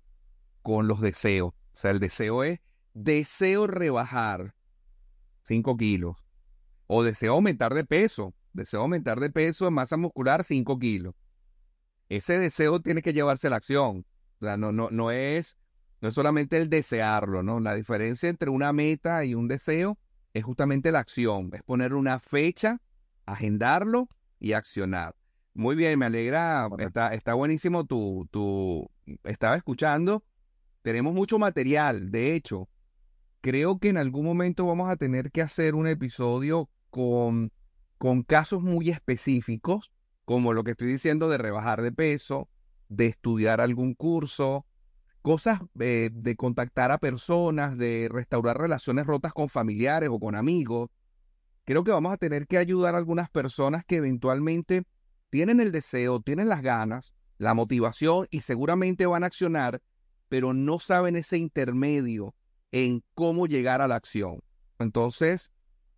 con 0.63 0.89
los 0.89 1.01
deseos. 1.01 1.53
O 1.75 1.77
sea, 1.77 1.91
el 1.91 2.01
deseo 2.01 2.45
es, 2.45 2.61
deseo 2.95 3.67
rebajar 3.67 4.55
5 5.43 5.77
kilos 5.77 6.17
o 6.87 7.03
deseo 7.03 7.35
aumentar 7.35 7.75
de 7.75 7.85
peso, 7.85 8.35
deseo 8.53 8.81
aumentar 8.81 9.21
de 9.21 9.31
peso 9.31 9.67
en 9.67 9.75
masa 9.75 9.97
muscular 9.97 10.45
5 10.45 10.79
kilos. 10.79 11.15
Ese 12.09 12.39
deseo 12.39 12.81
tiene 12.81 13.03
que 13.03 13.13
llevarse 13.13 13.47
a 13.47 13.51
la 13.51 13.57
acción. 13.57 14.07
O 14.41 14.45
sea, 14.45 14.57
no, 14.57 14.73
no, 14.73 14.89
no, 14.91 15.11
es, 15.11 15.59
no 16.01 16.09
es 16.09 16.15
solamente 16.15 16.57
el 16.57 16.71
desearlo, 16.71 17.43
¿no? 17.43 17.61
La 17.61 17.75
diferencia 17.75 18.29
entre 18.29 18.51
una 18.51 18.73
meta 18.73 19.25
y 19.25 19.35
un 19.35 19.49
deseo 19.49 19.99
es 20.35 20.45
justamente 20.45 20.93
la 20.93 21.01
acción, 21.01 21.51
es 21.53 21.63
poner 21.63 21.95
una 21.95 22.19
fecha, 22.19 22.81
agendarlo 23.27 24.09
y 24.39 24.53
accionar. 24.53 25.15
Muy 25.55 25.77
bien, 25.77 25.99
me 25.99 26.07
alegra, 26.07 26.69
está, 26.79 27.15
está 27.15 27.35
buenísimo 27.35 27.85
tu, 27.85 28.29
tu, 28.31 28.89
estaba 29.25 29.57
escuchando, 29.57 30.25
tenemos 30.83 31.15
mucho 31.15 31.39
material, 31.39 32.11
de 32.11 32.35
hecho, 32.35 32.69
creo 33.41 33.79
que 33.79 33.89
en 33.89 33.97
algún 33.97 34.25
momento 34.25 34.67
vamos 34.67 34.91
a 34.91 34.97
tener 34.97 35.31
que 35.31 35.43
hacer 35.43 35.75
un 35.75 35.87
episodio 35.87 36.71
con, 36.91 37.53
con 37.99 38.23
casos 38.23 38.63
muy 38.63 38.91
específicos, 38.91 39.91
como 40.25 40.53
lo 40.53 40.63
que 40.63 40.73
estoy 40.73 40.89
diciendo 40.89 41.29
de 41.29 41.39
rebajar 41.39 41.83
de 41.83 41.93
peso, 41.93 42.49
de 42.89 43.07
estudiar 43.07 43.61
algún 43.61 43.95
curso, 43.95 44.67
cosas 45.23 45.61
eh, 45.79 46.11
de 46.13 46.37
contactar 46.37 46.91
a 46.91 46.99
personas, 46.99 47.77
de 47.77 48.09
restaurar 48.11 48.59
relaciones 48.59 49.07
rotas 49.07 49.33
con 49.33 49.49
familiares 49.49 50.09
o 50.11 50.19
con 50.19 50.35
amigos. 50.35 50.91
Creo 51.65 51.85
que 51.85 51.91
vamos 51.91 52.13
a 52.13 52.17
tener 52.17 52.47
que 52.47 52.59
ayudar 52.59 52.95
a 52.95 52.99
algunas 52.99 53.31
personas 53.31 53.85
que 53.85 53.97
eventualmente 53.97 54.85
tienen 55.29 55.61
el 55.61 55.73
deseo, 55.73 56.21
tienen 56.21 56.49
las 56.49 56.63
ganas, 56.63 57.13
la 57.39 57.55
motivación 57.55 58.27
y 58.31 58.41
seguramente 58.41 59.07
van 59.07 59.23
a 59.23 59.27
accionar, 59.27 59.81
pero 60.29 60.53
no 60.53 60.79
saben 60.79 61.17
ese 61.17 61.39
intermedio 61.39 62.35
en 62.73 63.03
cómo 63.15 63.47
llegar 63.47 63.81
a 63.81 63.89
la 63.89 63.97
acción. 63.97 64.41
Entonces, 64.79 65.53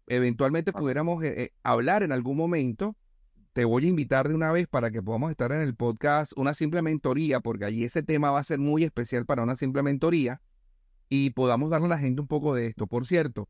eventualmente 0.06 0.72
pudiéramos 0.72 1.22
eh, 1.22 1.42
eh, 1.42 1.52
hablar 1.62 2.02
en 2.02 2.12
algún 2.12 2.36
momento 2.36 2.96
te 3.52 3.64
voy 3.66 3.84
a 3.84 3.88
invitar 3.88 4.28
de 4.28 4.34
una 4.34 4.50
vez 4.50 4.66
para 4.66 4.90
que 4.90 5.02
podamos 5.02 5.30
estar 5.30 5.52
en 5.52 5.60
el 5.60 5.74
podcast 5.74 6.32
una 6.36 6.54
simple 6.54 6.80
mentoría, 6.80 7.40
porque 7.40 7.66
allí 7.66 7.84
ese 7.84 8.02
tema 8.02 8.30
va 8.30 8.38
a 8.38 8.44
ser 8.44 8.58
muy 8.58 8.84
especial 8.84 9.26
para 9.26 9.42
una 9.42 9.56
simple 9.56 9.82
mentoría 9.82 10.40
y 11.08 11.30
podamos 11.30 11.70
darle 11.70 11.86
a 11.86 11.90
la 11.90 11.98
gente 11.98 12.22
un 12.22 12.28
poco 12.28 12.54
de 12.54 12.66
esto. 12.66 12.86
Por 12.86 13.06
cierto, 13.06 13.48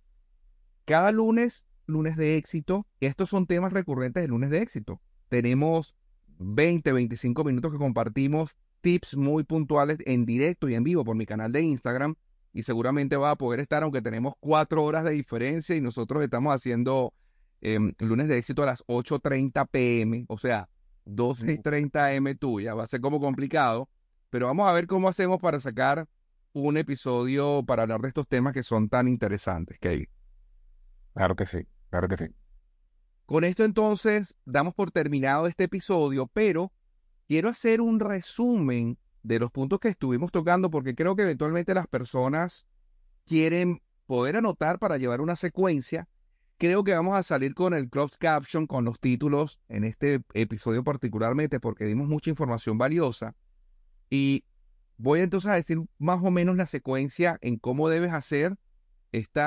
cada 0.85 1.13
lunes, 1.13 1.67
lunes 1.87 2.17
de 2.17 2.37
éxito, 2.37 2.87
estos 2.99 3.31
son 3.31 3.47
temas 3.47 3.73
recurrentes 3.73 4.23
de 4.23 4.29
lunes 4.29 4.51
de 4.51 4.63
éxito. 4.63 5.01
Tenemos 5.29 5.95
20, 6.39 6.93
25 6.93 7.45
minutos 7.45 7.71
que 7.71 7.79
compartimos 7.79 8.57
tips 8.81 9.17
muy 9.17 9.45
puntuales 9.45 9.99
en 10.05 10.27
directo 10.27 10.69
y 10.69 10.75
en 10.75 10.83
vivo 10.83 11.05
por 11.05 11.15
mi 11.15 11.27
canal 11.27 11.53
de 11.53 11.63
Instagram 11.63 12.17
y 12.53 12.65
seguramente 12.65 13.17
va 13.17 13.31
a 13.31 13.37
poder 13.37 13.61
estar, 13.61 13.85
aunque 13.85 14.03
tenemos 14.03 14.35
cuatro 14.41 14.83
horas 14.83 15.05
de 15.05 15.13
diferencia 15.13 15.77
y 15.77 15.81
nosotros 15.81 16.25
estamos 16.25 16.53
haciendo 16.53 17.15
Em, 17.65 17.93
lunes 18.01 18.27
de 18.27 18.39
éxito 18.39 18.65
a 18.65 18.67
las 18.67 18.85
8.30 18.89 19.67
pm, 19.71 20.25
o 20.29 20.37
sea, 20.37 20.69
12.30 21.07 22.13
m 22.17 22.35
tuya. 22.35 22.75
Va 22.75 22.83
a 22.83 22.89
ser 22.89 23.01
como 23.01 23.21
complicado, 23.21 23.89
pero 24.31 24.47
vamos 24.47 24.69
a 24.69 24.73
ver 24.73 24.89
cómo 24.89 25.09
hacemos 25.09 25.41
para 25.41 25.61
sacar 25.61 26.09
un 26.53 26.77
episodio 26.77 27.63
para 27.65 27.83
hablar 27.83 28.01
de 28.01 28.09
estos 28.09 28.27
temas 28.27 28.53
que 28.53 28.65
son 28.65 28.89
tan 28.89 29.07
interesantes, 29.07 29.79
Kevin. 29.79 30.09
Claro 31.15 31.37
que 31.37 31.47
sí, 31.47 31.61
claro 31.89 32.09
que 32.09 32.17
sí. 32.17 32.27
Con 33.27 33.45
esto 33.45 33.65
entonces 33.65 34.35
damos 34.45 34.75
por 34.75 34.91
terminado 34.91 35.47
este 35.47 35.65
episodio, 35.65 36.27
pero 36.27 36.73
quiero 37.29 37.49
hacer 37.49 37.81
un 37.81 38.01
resumen 38.01 38.99
de 39.23 39.39
los 39.39 39.53
puntos 39.53 39.79
que 39.79 39.89
estuvimos 39.89 40.33
tocando 40.33 40.69
porque 40.69 40.97
creo 40.97 41.15
que 41.15 41.23
eventualmente 41.23 41.75
las 41.75 41.87
personas 41.87 42.67
quieren 43.25 43.81
poder 44.07 44.37
anotar 44.37 44.81
para 44.81 44.99
llevar 44.99 45.21
una 45.21 45.37
secuencia 45.37 46.09
Creo 46.63 46.85
que 46.85 46.95
vamos 46.95 47.19
a 47.19 47.25
salir 47.25 47.57
con 47.57 47.75
el 47.75 47.91
closed 47.91 48.19
caption, 48.21 48.69
con 48.69 48.85
los 48.85 49.01
títulos 49.01 49.59
en 49.69 49.83
este 49.83 50.23
episodio 50.33 50.85
particularmente, 50.85 51.59
porque 51.59 51.87
dimos 51.87 52.07
mucha 52.07 52.31
información 52.31 52.79
valiosa. 52.79 53.35
Y 54.09 54.45
voy 54.97 55.23
entonces 55.23 55.51
a 55.51 55.57
decir 55.57 55.79
más 55.99 56.23
o 56.23 56.31
menos 56.31 56.55
la 56.57 56.67
secuencia 56.67 57.37
en 57.41 57.57
cómo 57.59 57.89
debes 57.89 58.13
hacer 58.13 58.57
este 59.11 59.41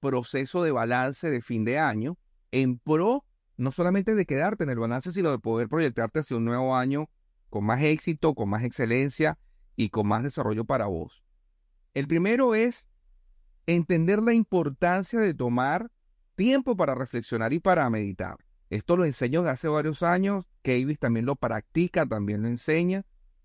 proceso 0.00 0.64
de 0.64 0.72
balance 0.72 1.30
de 1.30 1.40
fin 1.40 1.64
de 1.64 1.78
año 1.78 2.18
en 2.50 2.80
pro 2.80 3.24
no 3.56 3.70
solamente 3.70 4.16
de 4.16 4.26
quedarte 4.26 4.64
en 4.64 4.70
el 4.70 4.80
balance, 4.80 5.12
sino 5.12 5.30
de 5.30 5.38
poder 5.38 5.68
proyectarte 5.68 6.18
hacia 6.18 6.36
un 6.36 6.46
nuevo 6.46 6.74
año 6.74 7.08
con 7.48 7.62
más 7.62 7.80
éxito, 7.80 8.34
con 8.34 8.48
más 8.48 8.64
excelencia 8.64 9.38
y 9.76 9.90
con 9.90 10.08
más 10.08 10.24
desarrollo 10.24 10.64
para 10.64 10.86
vos. 10.86 11.22
El 11.94 12.08
primero 12.08 12.56
es 12.56 12.88
entender 13.66 14.20
la 14.20 14.34
importancia 14.34 15.20
de 15.20 15.32
tomar 15.32 15.92
tiempo 16.36 16.76
para 16.76 16.94
reflexionar 16.94 17.52
y 17.52 17.58
para 17.58 17.88
meditar. 17.90 18.36
Esto 18.70 18.96
lo 18.96 19.04
enseño 19.04 19.42
desde 19.42 19.52
hace 19.52 19.68
varios 19.68 20.02
años, 20.02 20.46
Kavis 20.62 20.98
también 20.98 21.26
lo 21.26 21.36
practica, 21.36 22.06
también 22.06 22.42
lo 22.42 22.48
enseña, 22.48 23.04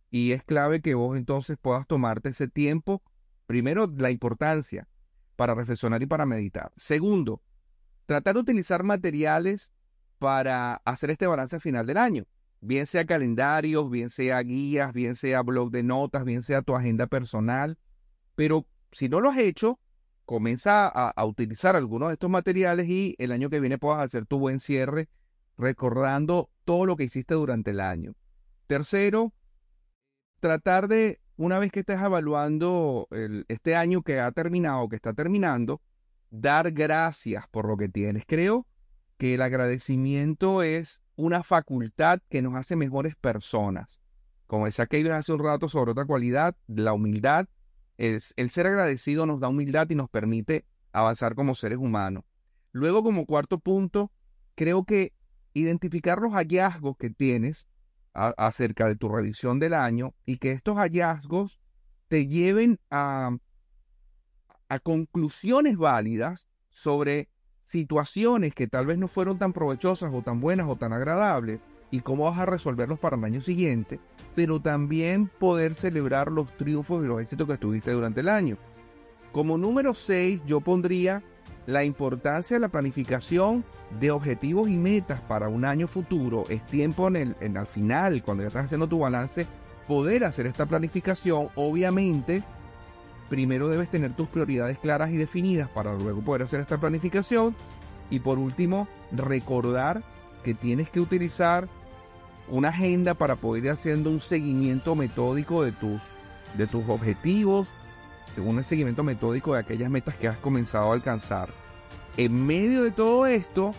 y 0.10 0.34
es 0.34 0.44
clave 0.44 0.82
que 0.82 0.94
vos 0.94 1.18
entonces 1.18 1.58
puedas 1.60 1.88
tomarte 1.88 2.30
ese 2.30 2.48
tiempo. 2.48 3.02
Primero, 3.48 3.92
la 3.98 4.12
importancia 4.12 4.88
para 5.36 5.56
reflexionar 5.56 6.04
y 6.04 6.06
para 6.06 6.26
meditar. 6.26 6.72
Segundo, 6.76 7.42
tratar 8.06 8.36
de 8.36 8.42
utilizar 8.42 8.84
materiales 8.84 9.72
para 10.20 10.76
hacer 10.86 11.12
este 11.12 11.28
balance 11.28 11.60
final 11.60 11.88
del 11.88 11.98
año. 11.98 12.26
Bien 12.60 12.86
sea 12.86 13.06
calendarios, 13.06 13.90
bien 13.90 14.10
sea 14.10 14.40
guías, 14.42 14.94
bien 14.94 15.16
sea 15.16 15.42
blog 15.42 15.72
de 15.72 15.82
notas, 15.82 16.26
bien 16.26 16.44
sea 16.44 16.62
tu 16.62 16.76
agenda 16.76 17.08
personal. 17.08 17.80
Pero 18.36 18.68
si 18.92 19.10
no 19.10 19.20
lo 19.20 19.32
has 19.32 19.38
hecho, 19.38 19.80
comienza 20.26 20.88
a, 20.88 21.26
utilizar 21.26 21.76
algunos 21.76 22.10
de 22.10 22.14
estos 22.14 22.30
materiales 22.30 22.88
y 22.88 23.16
el 23.18 23.32
año 23.32 23.50
que 23.50 23.60
viene 23.60 23.78
puedas 23.78 24.02
hacer 24.02 24.26
tu 24.26 24.40
buen 24.40 24.60
cierre 24.60 25.10
recordando 25.58 26.50
todo 26.66 26.86
lo 26.86 26.96
que 26.96 27.04
hiciste 27.04 27.34
durante 27.34 27.72
el 27.72 27.80
año. 27.80 28.14
Tercero, 28.68 29.34
tratar 30.40 30.88
de, 30.88 31.20
una 31.38 31.60
vez 31.60 31.72
que 31.72 31.82
estés 31.82 32.02
evaluando 32.02 33.08
este 33.48 33.76
año 33.76 34.02
que 34.02 34.20
ha 34.20 34.32
terminado, 34.32 34.90
que 34.90 34.96
está 34.96 35.14
terminando, 35.14 35.82
dar 36.30 36.72
gracias 36.72 37.48
por 37.50 37.68
lo 37.68 37.78
que 37.78 37.90
tienes. 37.90 38.24
Creo 38.26 38.66
que 39.18 39.36
el 39.36 39.42
agradecimiento 39.42 40.64
es 40.64 41.04
una 41.16 41.44
facultad 41.44 42.20
que 42.30 42.42
nos 42.42 42.56
hace 42.56 42.76
mejores 42.76 43.16
personas. 43.16 44.02
Como 44.48 44.66
decía 44.66 44.88
Kevin 44.88 45.12
hace 45.12 45.32
un 45.32 45.44
rato 45.44 45.70
sobre 45.70 45.92
otra 45.92 46.06
cualidad, 46.06 46.56
la 46.68 46.94
humildad 46.94 47.48
el, 48.02 48.50
ser 48.50 48.66
agradecido 48.66 49.28
nos 49.28 49.40
da 49.40 49.48
humildad 49.48 49.88
y 49.92 49.96
nos 49.96 50.10
permite 50.10 50.66
avanzar 50.92 51.36
como 51.36 51.54
seres 51.54 51.78
humanos. 51.78 52.24
Luego, 52.72 53.04
como 53.04 53.28
cuarto 53.28 53.60
punto, 53.60 54.12
creo 54.56 54.86
que 54.86 55.14
identificar 55.54 56.20
los 56.20 56.34
hallazgos 56.34 56.98
que 56.98 57.12
tienes 57.12 57.68
acerca 58.14 58.88
de 58.88 58.96
tu 58.96 59.08
revisión 59.08 59.60
del 59.60 59.74
año 59.74 60.16
y 60.26 60.38
que 60.38 60.52
estos 60.52 60.78
hallazgos 60.78 61.60
te 62.08 62.28
lleven 62.28 62.80
a, 62.90 63.38
a 64.68 64.80
conclusiones 64.80 65.78
válidas 65.78 66.48
sobre 66.70 67.30
situaciones 67.64 68.54
que 68.54 68.68
tal 68.68 68.88
vez 68.88 68.98
no 68.98 69.08
fueron 69.08 69.38
tan 69.38 69.54
provechosas 69.54 70.12
o 70.14 70.24
tan 70.24 70.42
buenas 70.42 70.68
o 70.68 70.76
tan 70.76 70.92
agradables 70.92 71.60
y 71.92 72.00
cómo 72.00 72.24
vas 72.24 72.40
a 72.40 72.46
resolverlos 72.46 73.00
para 73.00 73.18
el 73.18 73.24
año 73.24 73.42
siguiente, 73.42 74.00
pero 74.34 74.62
también 74.62 75.28
poder 75.28 75.76
celebrar 75.76 76.32
los 76.32 76.56
triunfos 76.58 77.04
y 77.04 77.08
los 77.08 77.22
éxitos 77.22 77.48
que 77.48 77.58
tuviste 77.58 77.92
durante 77.92 78.22
el 78.22 78.30
año. 78.30 78.58
Como 79.32 79.58
número 79.58 79.94
6, 79.94 80.42
yo 80.46 80.62
pondría 80.62 81.22
la 81.66 81.84
importancia 81.84 82.56
de 82.56 82.62
la 82.62 82.70
planificación 82.70 83.64
de 84.00 84.12
objetivos 84.12 84.70
y 84.70 84.78
metas 84.78 85.22
para 85.22 85.50
un 85.50 85.66
año 85.66 85.88
futuro. 85.88 86.46
Es 86.50 86.66
tiempo 86.68 87.08
en 87.08 87.16
el, 87.16 87.36
en, 87.40 87.58
al 87.58 87.68
final, 87.68 88.24
cuando 88.24 88.44
ya 88.44 88.48
estás 88.48 88.66
haciendo 88.66 88.88
tu 88.88 89.00
balance, 89.00 89.46
poder 89.88 90.24
hacer 90.24 90.48
esta 90.48 90.66
planificación. 90.66 91.50
Obviamente, 91.56 92.44
primero 93.30 93.68
debes 93.68 93.90
tener 93.90 94.14
tus 94.16 94.28
prioridades 94.28 94.80
claras 94.80 95.12
y 95.12 95.18
definidas 95.18 95.70
para 95.70 95.94
luego 95.94 96.22
poder 96.22 96.44
hacer 96.44 96.62
esta 96.62 96.80
planificación. 96.80 97.56
Y 98.10 98.20
por 98.20 98.38
último, 98.38 98.88
recordar 99.12 100.04
que 100.44 100.54
tienes 100.54 100.90
que 100.90 101.00
utilizar 101.00 101.70
una 102.52 102.70
agenda 102.70 103.14
para 103.14 103.38
poder 103.38 103.66
ir 103.66 103.72
haciendo 103.72 104.10
un 104.10 104.20
seguimiento 104.20 104.94
metódico 104.94 105.64
de 105.64 105.72
tus, 105.72 106.02
de 106.56 106.68
tus 106.68 106.88
objetivos, 106.90 107.68
un 108.38 108.64
seguimiento 108.64 109.04
metódico 109.04 109.54
de 109.54 109.62
aquellas 109.62 109.90
metas 109.90 110.16
que 110.16 110.28
has 110.28 110.38
comenzado 110.38 110.92
a 110.92 110.94
alcanzar. 110.94 111.50
En 112.18 112.46
medio 112.46 112.84
de 112.84 112.92
todo 112.92 113.26
esto, 113.26 113.74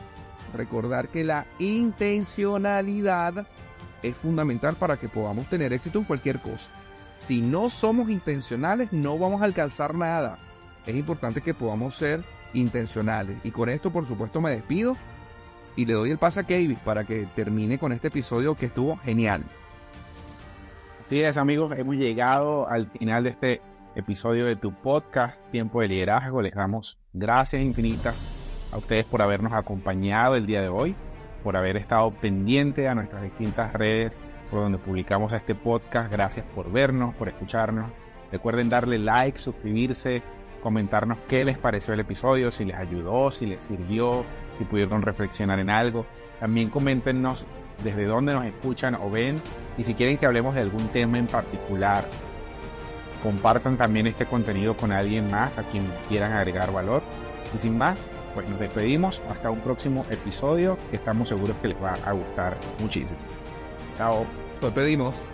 recordar 0.55 1.09
que 1.09 1.23
la 1.23 1.47
intencionalidad 1.59 3.47
es 4.03 4.17
fundamental 4.17 4.75
para 4.77 4.97
que 4.97 5.09
podamos 5.09 5.49
tener 5.49 5.73
éxito 5.73 5.99
en 5.99 6.05
cualquier 6.05 6.41
cosa. 6.41 6.71
Si 7.27 7.43
no 7.43 7.69
somos 7.69 8.09
intencionales, 8.09 8.91
no 8.91 9.19
vamos 9.19 9.43
a 9.43 9.45
alcanzar 9.45 9.95
nada. 9.95 10.39
Es 10.87 10.97
importante 10.97 11.43
que 11.43 11.55
podamos 11.55 11.95
ser 11.95 12.25
intencionales. 12.55 13.37
Y 13.45 13.51
con 13.51 13.69
esto, 13.69 13.93
por 13.93 14.09
supuesto, 14.09 14.41
me 14.41 14.51
despido 14.51 14.97
y 15.77 15.87
le 15.87 15.95
doy 15.95 16.11
el 16.11 16.19
pase 16.19 16.41
a 16.41 16.45
Kevin 16.45 16.77
para 16.85 17.05
que 17.05 17.27
termine 17.35 17.79
con 17.79 17.93
este 17.93 18.09
episodio 18.09 18.55
que 18.55 18.67
estuvo 18.67 18.97
genial. 18.99 19.43
Así 21.07 21.23
es, 21.23 21.37
amigos, 21.37 21.75
hemos 21.77 21.97
llegado 21.97 22.69
al 22.69 22.87
final 22.87 23.25
de 23.25 23.31
este 23.31 23.63
episodio 23.95 24.47
de 24.47 24.57
tu 24.57 24.73
podcast 24.73 25.39
Tiempo 25.51 25.81
de 25.81 25.89
Liderazgo. 25.89 26.41
Les 26.41 26.55
damos 26.55 26.99
gracias 27.13 27.63
infinitas 27.63 28.17
a 28.73 28.79
ustedes 28.79 29.05
por 29.05 29.21
habernos 29.21 29.53
acompañado 29.53 30.37
el 30.37 30.47
día 30.47 30.63
de 30.63 30.69
hoy, 30.69 30.95
por 31.43 31.57
haber 31.57 31.77
estado 31.77 32.11
pendiente 32.13 32.89
a 32.89 32.95
nuestras 32.95 33.23
distintas 33.23 33.73
redes 33.73 34.13
por 34.53 34.61
donde 34.61 34.79
publicamos 34.79 35.33
este 35.33 35.55
podcast. 35.55 36.13
Gracias 36.13 36.45
por 36.55 36.71
vernos, 36.71 37.15
por 37.15 37.29
escucharnos. 37.29 37.91
Recuerden 38.31 38.69
darle 38.69 38.99
like, 38.99 39.39
suscribirse, 39.39 40.23
comentarnos 40.63 41.19
qué 41.29 41.45
les 41.45 41.59
pareció 41.59 41.93
el 41.95 42.01
episodio, 42.01 42.51
si 42.51 42.65
les 42.65 42.77
ayudó, 42.77 43.31
si 43.31 43.47
les 43.47 43.63
sirvió, 43.63 44.25
si 44.57 44.65
pudieron 44.65 45.03
reflexionar 45.03 45.59
en 45.59 45.71
algo. 45.71 46.07
También 46.41 46.71
coméntenos 46.71 47.45
desde 47.85 48.05
dónde 48.05 48.33
nos 48.33 48.45
escuchan 48.45 48.95
o 48.95 49.11
ven 49.11 49.41
y 49.77 49.85
si 49.85 49.95
quieren 49.95 50.19
que 50.19 50.27
hablemos 50.27 50.55
de 50.55 50.63
algún 50.63 50.89
tema 50.89 51.19
en 51.19 51.27
particular. 51.27 52.05
Compartan 53.23 53.77
también 53.77 54.07
este 54.07 54.27
contenido 54.27 54.77
con 54.77 54.93
alguien 54.93 55.31
más 55.31 55.59
a 55.59 55.63
quien 55.65 55.85
quieran 56.09 56.33
agregar 56.33 56.73
valor. 56.73 57.03
Y 57.55 57.59
sin 57.59 57.77
más, 57.77 58.09
pues 58.35 58.49
nos 58.49 58.59
despedimos 58.59 59.23
hasta 59.31 59.51
un 59.51 59.61
próximo 59.61 60.05
episodio 60.11 60.79
que 60.91 60.97
estamos 60.97 61.29
seguros 61.29 61.57
que 61.61 61.69
les 61.69 61.83
va 61.83 61.95
a 62.05 62.13
gustar 62.13 62.57
muchísimo. 62.81 63.21
Chao. 63.97 64.25
Nos 64.61 64.75
despedimos. 64.75 65.32